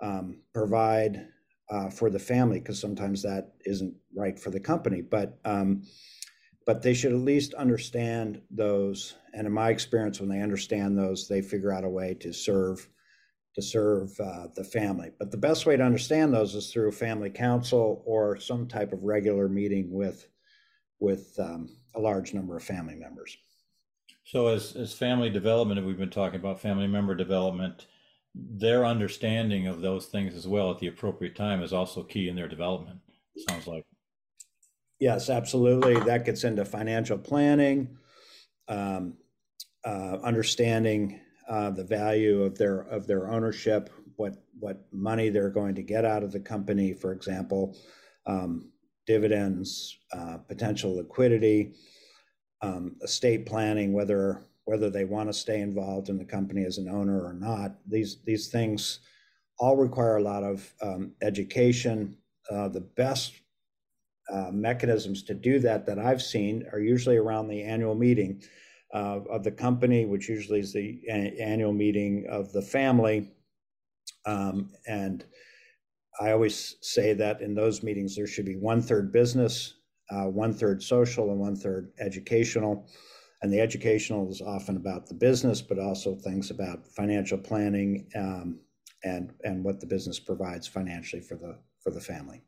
um, 0.00 0.38
provide 0.54 1.26
uh, 1.70 1.90
for 1.90 2.10
the 2.10 2.18
family 2.18 2.60
because 2.60 2.80
sometimes 2.80 3.22
that 3.22 3.52
isn't 3.64 3.94
right 4.14 4.38
for 4.38 4.50
the 4.50 4.60
company. 4.60 5.02
But 5.02 5.38
um, 5.44 5.82
but 6.66 6.82
they 6.82 6.92
should 6.92 7.12
at 7.12 7.18
least 7.18 7.54
understand 7.54 8.42
those. 8.50 9.14
And 9.32 9.46
in 9.46 9.52
my 9.52 9.70
experience, 9.70 10.20
when 10.20 10.28
they 10.28 10.42
understand 10.42 10.98
those, 10.98 11.26
they 11.26 11.40
figure 11.40 11.72
out 11.72 11.84
a 11.84 11.88
way 11.88 12.14
to 12.20 12.32
serve 12.32 12.88
to 13.54 13.62
serve 13.62 14.18
uh, 14.20 14.48
the 14.54 14.64
family. 14.64 15.10
But 15.18 15.30
the 15.30 15.36
best 15.36 15.66
way 15.66 15.76
to 15.76 15.82
understand 15.82 16.32
those 16.32 16.54
is 16.54 16.70
through 16.70 16.92
family 16.92 17.30
council 17.30 18.02
or 18.06 18.38
some 18.38 18.68
type 18.68 18.92
of 18.92 19.02
regular 19.02 19.48
meeting 19.48 19.90
with 19.90 20.28
with 21.00 21.34
um, 21.38 21.76
a 21.94 22.00
large 22.00 22.34
number 22.34 22.56
of 22.56 22.64
family 22.64 22.94
members. 22.94 23.36
So, 24.24 24.48
as 24.48 24.76
as 24.76 24.92
family 24.92 25.30
development, 25.30 25.84
we've 25.86 25.98
been 25.98 26.10
talking 26.10 26.38
about 26.38 26.60
family 26.60 26.86
member 26.86 27.14
development 27.14 27.86
their 28.34 28.84
understanding 28.84 29.66
of 29.66 29.80
those 29.80 30.06
things 30.06 30.34
as 30.34 30.46
well 30.46 30.70
at 30.70 30.78
the 30.78 30.86
appropriate 30.86 31.34
time 31.34 31.62
is 31.62 31.72
also 31.72 32.02
key 32.02 32.28
in 32.28 32.36
their 32.36 32.48
development. 32.48 33.00
Sounds 33.48 33.66
like. 33.66 33.84
Yes, 35.00 35.30
absolutely. 35.30 35.94
That 36.00 36.24
gets 36.24 36.44
into 36.44 36.64
financial 36.64 37.18
planning, 37.18 37.96
um, 38.66 39.14
uh, 39.84 40.18
understanding 40.22 41.20
uh, 41.48 41.70
the 41.70 41.84
value 41.84 42.42
of 42.42 42.58
their 42.58 42.80
of 42.80 43.06
their 43.06 43.30
ownership, 43.30 43.90
what 44.16 44.34
what 44.58 44.86
money 44.92 45.28
they're 45.28 45.50
going 45.50 45.74
to 45.76 45.82
get 45.82 46.04
out 46.04 46.24
of 46.24 46.32
the 46.32 46.40
company, 46.40 46.92
for 46.92 47.12
example, 47.12 47.76
um, 48.26 48.72
dividends, 49.06 49.98
uh, 50.12 50.38
potential 50.48 50.96
liquidity, 50.96 51.74
um, 52.60 52.96
estate 53.02 53.46
planning, 53.46 53.92
whether 53.92 54.42
whether 54.68 54.90
they 54.90 55.06
want 55.06 55.30
to 55.30 55.32
stay 55.32 55.62
involved 55.62 56.10
in 56.10 56.18
the 56.18 56.24
company 56.26 56.62
as 56.66 56.76
an 56.76 56.90
owner 56.90 57.24
or 57.24 57.32
not. 57.32 57.76
These 57.86 58.18
these 58.26 58.48
things 58.48 59.00
all 59.58 59.76
require 59.76 60.18
a 60.18 60.22
lot 60.22 60.42
of 60.42 60.74
um, 60.82 61.12
education. 61.22 62.18
Uh, 62.50 62.68
the 62.68 62.82
best 62.82 63.32
uh, 64.30 64.50
mechanisms 64.52 65.22
to 65.22 65.32
do 65.32 65.58
that 65.60 65.86
that 65.86 65.98
I've 65.98 66.20
seen 66.20 66.66
are 66.70 66.80
usually 66.80 67.16
around 67.16 67.48
the 67.48 67.62
annual 67.62 67.94
meeting 67.94 68.42
uh, 68.92 69.20
of 69.30 69.42
the 69.42 69.50
company, 69.50 70.04
which 70.04 70.28
usually 70.28 70.60
is 70.60 70.74
the 70.74 71.00
a- 71.08 71.36
annual 71.40 71.72
meeting 71.72 72.26
of 72.28 72.52
the 72.52 72.62
family. 72.62 73.32
Um, 74.26 74.70
and 74.86 75.24
I 76.20 76.32
always 76.32 76.76
say 76.82 77.14
that 77.14 77.40
in 77.40 77.54
those 77.54 77.82
meetings, 77.82 78.14
there 78.14 78.26
should 78.26 78.44
be 78.44 78.56
one 78.56 78.82
third 78.82 79.12
business, 79.12 79.76
uh, 80.10 80.26
one 80.26 80.52
third 80.52 80.82
social, 80.82 81.30
and 81.30 81.40
one 81.40 81.56
third 81.56 81.90
educational. 81.98 82.86
And 83.40 83.52
the 83.52 83.60
educational 83.60 84.28
is 84.30 84.40
often 84.40 84.76
about 84.76 85.06
the 85.06 85.14
business, 85.14 85.62
but 85.62 85.78
also 85.78 86.16
things 86.16 86.50
about 86.50 86.88
financial 86.88 87.38
planning 87.38 88.08
um, 88.16 88.58
and 89.04 89.32
and 89.44 89.62
what 89.62 89.80
the 89.80 89.86
business 89.86 90.18
provides 90.18 90.66
financially 90.66 91.22
for 91.22 91.36
the 91.36 91.56
for 91.80 91.90
the 91.90 92.00
family. 92.00 92.42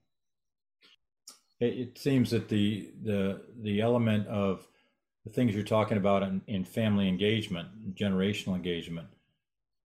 It, 1.61 1.99
seems 1.99 2.31
that 2.31 2.49
the 2.49 2.91
the 3.03 3.43
the 3.61 3.81
element 3.81 4.27
of 4.27 4.67
the 5.25 5.31
things 5.31 5.55
you're 5.55 5.63
talking 5.63 5.99
about 5.99 6.23
in, 6.23 6.41
in 6.47 6.65
family 6.65 7.07
engagement, 7.07 7.95
generational 7.95 8.57
engagement, 8.57 9.09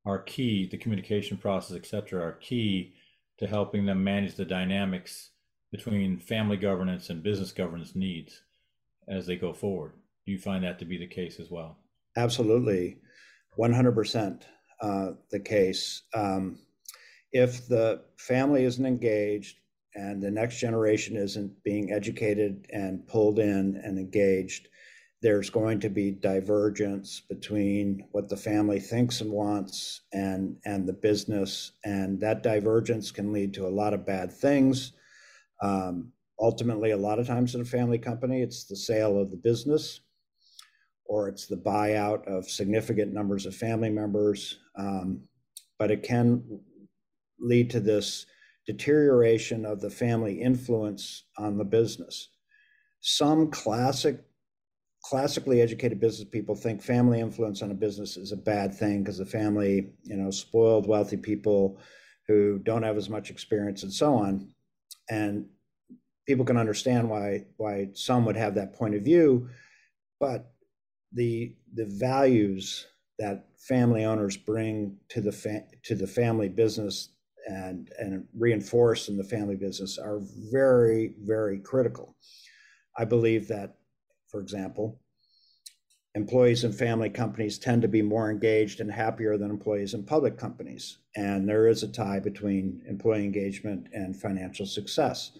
are 0.06 0.20
key. 0.20 0.65
The 0.65 0.78
communication 0.78 1.38
process, 1.38 1.76
etc., 1.76 2.22
are 2.22 2.34
key 2.34 2.96
to 3.38 3.48
helping 3.48 3.86
them 3.86 4.04
manage 4.04 4.36
the 4.36 4.46
dynamics 4.46 5.32
between 5.72 6.18
family 6.18 6.58
governance 6.58 7.10
and 7.10 7.22
business 7.22 7.52
governance 7.52 7.96
needs 7.96 8.41
as 9.10 9.26
they 9.28 9.36
go 9.36 9.52
forward. 9.54 9.91
Do 10.25 10.31
you 10.31 10.39
find 10.39 10.63
that 10.63 10.79
to 10.79 10.85
be 10.85 10.97
the 10.97 11.07
case 11.07 11.39
as 11.39 11.51
well? 11.51 11.77
Absolutely, 12.17 12.97
100% 13.57 14.41
uh, 14.81 15.11
the 15.29 15.39
case. 15.39 16.03
Um, 16.13 16.59
if 17.31 17.67
the 17.67 18.01
family 18.17 18.63
isn't 18.63 18.85
engaged 18.85 19.57
and 19.93 20.21
the 20.21 20.31
next 20.31 20.59
generation 20.59 21.15
isn't 21.15 21.63
being 21.63 21.91
educated 21.91 22.67
and 22.71 23.05
pulled 23.07 23.39
in 23.39 23.79
and 23.83 23.99
engaged, 23.99 24.67
there's 25.21 25.49
going 25.49 25.79
to 25.79 25.89
be 25.89 26.11
divergence 26.11 27.19
between 27.19 28.05
what 28.11 28.29
the 28.29 28.38
family 28.38 28.79
thinks 28.79 29.21
and 29.21 29.31
wants 29.31 30.01
and 30.13 30.55
and 30.65 30.88
the 30.88 30.93
business 30.93 31.71
and 31.83 32.19
that 32.19 32.43
divergence 32.43 33.09
can 33.09 33.33
lead 33.33 33.53
to 33.53 33.65
a 33.65 33.75
lot 33.81 33.93
of 33.93 34.05
bad 34.05 34.31
things 34.31 34.91
um, 35.63 36.11
ultimately 36.39 36.91
a 36.91 36.97
lot 36.97 37.17
of 37.17 37.25
times 37.25 37.55
in 37.55 37.61
a 37.61 37.65
family 37.65 37.97
company 37.97 38.43
it's 38.43 38.65
the 38.65 38.75
sale 38.75 39.19
of 39.19 39.31
the 39.31 39.38
business 39.38 40.01
or 41.06 41.28
it's 41.28 41.46
the 41.46 41.56
buyout 41.56 42.26
of 42.28 42.50
significant 42.50 43.13
numbers 43.13 43.46
of 43.46 43.56
family 43.56 43.89
members 43.89 44.60
um, 44.78 45.22
but 45.78 45.91
it 45.91 46.04
can 46.04 46.44
lead 47.39 47.70
to 47.70 47.80
this 47.80 48.26
deterioration 48.65 49.65
of 49.65 49.82
the 49.82 49.89
family 49.89 50.41
influence 50.41 51.26
on 51.38 51.58
the 51.58 51.65
business 51.65 52.30
some 53.02 53.52
classic 53.52 54.26
classically 55.10 55.62
educated 55.62 56.00
business 56.00 56.28
people 56.28 56.56
think 56.56 56.82
family 56.82 57.20
influence 57.20 57.62
on 57.62 57.70
a 57.70 57.76
business 57.76 58.18
is 58.18 58.32
a 58.32 58.38
bad 58.38 58.74
thing 58.74 59.04
because 59.04 59.20
the 59.20 59.26
family, 59.26 59.91
you 60.02 60.18
know, 60.18 60.32
spoiled, 60.32 60.88
wealthy 60.88 61.18
people 61.18 61.80
who 62.28 62.58
don't 62.63 62.82
have 62.82 62.98
as 62.98 63.08
much 63.08 63.30
experience 63.30 63.84
and 63.84 63.94
so 63.94 64.15
on. 64.15 64.50
And 65.08 65.46
people 66.28 66.44
can 66.44 66.58
understand 66.58 67.08
why 67.08 67.46
why 67.58 67.89
some 67.94 68.26
would 68.26 68.36
have 68.36 68.56
that 68.56 68.74
point 68.74 68.96
of 68.96 69.04
view, 69.04 69.48
but 70.20 70.55
the 71.15 71.56
the 71.73 71.86
values 71.86 72.88
that 73.17 73.47
family 73.58 74.04
owners 74.04 74.38
bring 74.38 74.97
to 75.10 75.21
the 75.21 75.32
fa- 75.32 75.65
to 75.84 75.95
the 75.95 76.08
family 76.08 76.49
business 76.49 77.10
and 77.47 77.89
and 77.99 78.25
reinforce 78.38 79.08
in 79.10 79.17
the 79.17 79.23
family 79.23 79.56
business 79.56 79.97
are 79.97 80.19
very 80.51 81.15
very 81.23 81.60
critical. 81.60 82.15
I 82.97 83.06
believe 83.06 83.47
that 83.47 83.78
for 84.30 84.41
example, 84.41 84.99
employees 86.15 86.63
in 86.63 86.73
family 86.73 87.10
companies 87.10 87.58
tend 87.58 87.82
to 87.82 87.88
be 87.88 88.01
more 88.01 88.30
engaged 88.30 88.80
and 88.80 88.91
happier 88.91 89.38
than 89.38 89.49
employees 89.49 89.93
in 89.93 90.04
public 90.04 90.38
companies. 90.38 90.97
And 91.15 91.47
there 91.47 91.67
is 91.67 91.84
a 91.84 91.88
tie 91.88 92.19
between 92.19 92.82
employee 92.88 93.25
engagement 93.25 93.88
and 93.93 94.15
financial 94.15 94.65
success. 94.65 95.32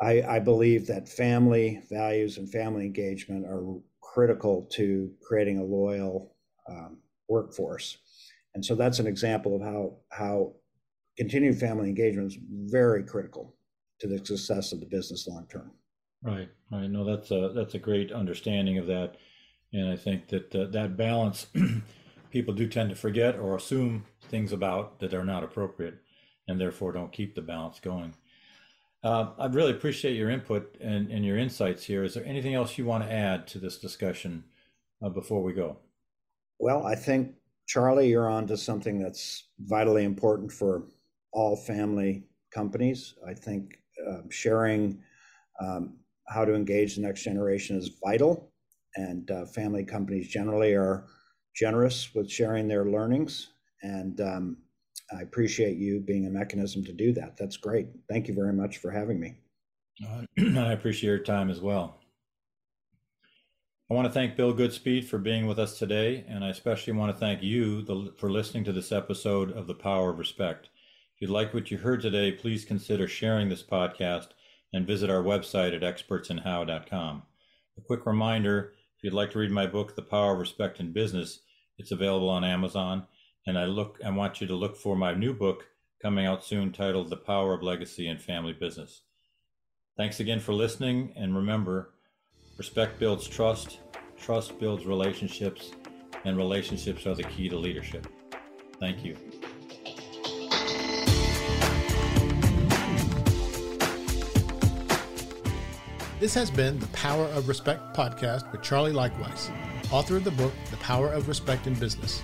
I, 0.00 0.22
I 0.22 0.38
believe 0.40 0.86
that 0.88 1.08
family 1.08 1.80
values 1.90 2.38
and 2.38 2.50
family 2.50 2.86
engagement 2.86 3.46
are 3.46 3.80
critical 4.12 4.68
to 4.72 5.10
creating 5.26 5.58
a 5.58 5.64
loyal 5.64 6.34
um, 6.68 6.98
workforce. 7.28 7.98
And 8.54 8.64
so 8.64 8.74
that's 8.74 8.98
an 8.98 9.06
example 9.06 9.56
of 9.56 9.62
how, 9.62 9.96
how 10.10 10.52
continued 11.16 11.58
family 11.58 11.88
engagement 11.88 12.32
is 12.32 12.38
very 12.50 13.02
critical 13.04 13.54
to 14.00 14.06
the 14.06 14.24
success 14.24 14.72
of 14.72 14.80
the 14.80 14.86
business 14.86 15.26
long 15.26 15.46
term. 15.50 15.70
Right, 16.22 16.48
right. 16.70 16.90
No, 16.90 17.04
that's 17.04 17.30
a 17.30 17.52
that's 17.54 17.74
a 17.74 17.80
great 17.80 18.12
understanding 18.12 18.78
of 18.78 18.86
that, 18.86 19.16
and 19.72 19.90
I 19.90 19.96
think 19.96 20.28
that 20.28 20.54
uh, 20.54 20.66
that 20.66 20.96
balance, 20.96 21.46
people 22.30 22.54
do 22.54 22.68
tend 22.68 22.90
to 22.90 22.96
forget 22.96 23.36
or 23.36 23.56
assume 23.56 24.04
things 24.28 24.52
about 24.52 25.00
that 25.00 25.14
are 25.14 25.24
not 25.24 25.42
appropriate, 25.42 25.98
and 26.46 26.60
therefore 26.60 26.92
don't 26.92 27.12
keep 27.12 27.34
the 27.34 27.42
balance 27.42 27.80
going. 27.80 28.14
Uh, 29.04 29.30
I 29.36 29.46
really 29.46 29.72
appreciate 29.72 30.16
your 30.16 30.30
input 30.30 30.76
and, 30.80 31.10
and 31.10 31.24
your 31.24 31.36
insights 31.36 31.84
here. 31.84 32.04
Is 32.04 32.14
there 32.14 32.24
anything 32.24 32.54
else 32.54 32.78
you 32.78 32.84
want 32.84 33.02
to 33.04 33.12
add 33.12 33.48
to 33.48 33.58
this 33.58 33.78
discussion 33.78 34.44
uh, 35.04 35.08
before 35.08 35.42
we 35.42 35.52
go? 35.52 35.78
Well, 36.60 36.86
I 36.86 36.94
think 36.94 37.34
Charlie, 37.66 38.08
you're 38.08 38.30
on 38.30 38.46
to 38.46 38.56
something 38.56 39.02
that's 39.02 39.48
vitally 39.58 40.04
important 40.04 40.52
for 40.52 40.84
all 41.32 41.56
family 41.56 42.24
companies. 42.54 43.14
I 43.26 43.34
think 43.34 43.78
uh, 44.08 44.22
sharing 44.30 45.00
um, 45.60 45.96
how 46.28 46.44
to 46.44 46.54
engage 46.54 46.94
the 46.94 47.02
next 47.02 47.24
generation 47.24 47.76
is 47.76 47.98
vital. 48.04 48.52
And 48.94 49.28
uh, 49.30 49.46
family 49.46 49.84
companies 49.84 50.28
generally 50.28 50.74
are 50.74 51.06
generous 51.56 52.14
with 52.14 52.30
sharing 52.30 52.68
their 52.68 52.84
learnings. 52.84 53.48
And 53.82 54.20
um, 54.20 54.56
I 55.16 55.22
appreciate 55.22 55.76
you 55.76 56.00
being 56.00 56.26
a 56.26 56.30
mechanism 56.30 56.84
to 56.84 56.92
do 56.92 57.12
that. 57.14 57.36
That's 57.36 57.56
great. 57.56 57.88
Thank 58.08 58.28
you 58.28 58.34
very 58.34 58.52
much 58.52 58.78
for 58.78 58.90
having 58.90 59.20
me. 59.20 59.36
Uh, 60.04 60.24
I 60.58 60.72
appreciate 60.72 61.10
your 61.10 61.18
time 61.18 61.50
as 61.50 61.60
well. 61.60 61.98
I 63.90 63.94
want 63.94 64.06
to 64.06 64.12
thank 64.12 64.36
Bill 64.36 64.54
Goodspeed 64.54 65.04
for 65.04 65.18
being 65.18 65.46
with 65.46 65.58
us 65.58 65.78
today, 65.78 66.24
and 66.26 66.42
I 66.42 66.48
especially 66.48 66.94
want 66.94 67.12
to 67.12 67.18
thank 67.18 67.42
you 67.42 67.82
the, 67.82 68.14
for 68.16 68.30
listening 68.30 68.64
to 68.64 68.72
this 68.72 68.90
episode 68.90 69.52
of 69.52 69.66
The 69.66 69.74
Power 69.74 70.10
of 70.10 70.18
Respect. 70.18 70.70
If 71.14 71.20
you 71.20 71.28
like 71.28 71.52
what 71.52 71.70
you 71.70 71.76
heard 71.76 72.00
today, 72.00 72.32
please 72.32 72.64
consider 72.64 73.06
sharing 73.06 73.50
this 73.50 73.62
podcast 73.62 74.28
and 74.72 74.86
visit 74.86 75.10
our 75.10 75.22
website 75.22 75.76
at 75.76 75.82
expertsinhow.com. 75.82 77.22
A 77.76 77.80
quick 77.82 78.06
reminder 78.06 78.72
if 78.96 79.04
you'd 79.04 79.12
like 79.12 79.32
to 79.32 79.38
read 79.40 79.50
my 79.50 79.66
book, 79.66 79.94
The 79.94 80.02
Power 80.02 80.32
of 80.32 80.38
Respect 80.38 80.80
in 80.80 80.92
Business, 80.92 81.40
it's 81.76 81.92
available 81.92 82.28
on 82.28 82.44
Amazon. 82.44 83.06
And 83.46 83.58
I 83.58 83.64
look 83.64 83.98
I 84.04 84.10
want 84.10 84.40
you 84.40 84.46
to 84.46 84.54
look 84.54 84.76
for 84.76 84.96
my 84.96 85.14
new 85.14 85.34
book 85.34 85.66
coming 86.00 86.26
out 86.26 86.44
soon 86.44 86.72
titled 86.72 87.10
The 87.10 87.16
Power 87.16 87.54
of 87.54 87.62
Legacy 87.62 88.08
and 88.08 88.20
Family 88.20 88.52
Business. 88.52 89.02
Thanks 89.96 90.20
again 90.20 90.40
for 90.40 90.52
listening, 90.52 91.12
and 91.16 91.36
remember, 91.36 91.94
respect 92.56 92.98
builds 92.98 93.28
trust, 93.28 93.80
trust 94.16 94.58
builds 94.58 94.86
relationships, 94.86 95.72
and 96.24 96.36
relationships 96.36 97.06
are 97.06 97.14
the 97.14 97.24
key 97.24 97.48
to 97.48 97.56
leadership. 97.56 98.06
Thank 98.80 99.04
you. 99.04 99.16
This 106.20 106.34
has 106.34 106.50
been 106.52 106.78
the 106.78 106.86
Power 106.92 107.26
of 107.26 107.48
Respect 107.48 107.96
podcast 107.96 108.50
with 108.52 108.62
Charlie 108.62 108.92
Leichtweis, 108.92 109.50
author 109.90 110.16
of 110.16 110.24
the 110.24 110.30
book 110.30 110.52
The 110.70 110.76
Power 110.76 111.12
of 111.12 111.26
Respect 111.26 111.66
in 111.66 111.74
Business. 111.74 112.22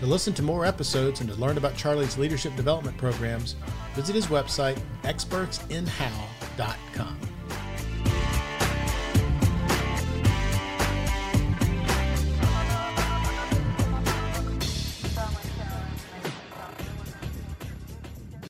To 0.00 0.06
listen 0.06 0.32
to 0.34 0.42
more 0.42 0.64
episodes 0.64 1.20
and 1.20 1.28
to 1.28 1.34
learn 1.36 1.58
about 1.58 1.76
Charlie's 1.76 2.16
leadership 2.16 2.54
development 2.54 2.96
programs, 2.96 3.56
visit 3.94 4.14
his 4.14 4.26
website, 4.26 4.78
expertsinhow.com. 5.02 7.27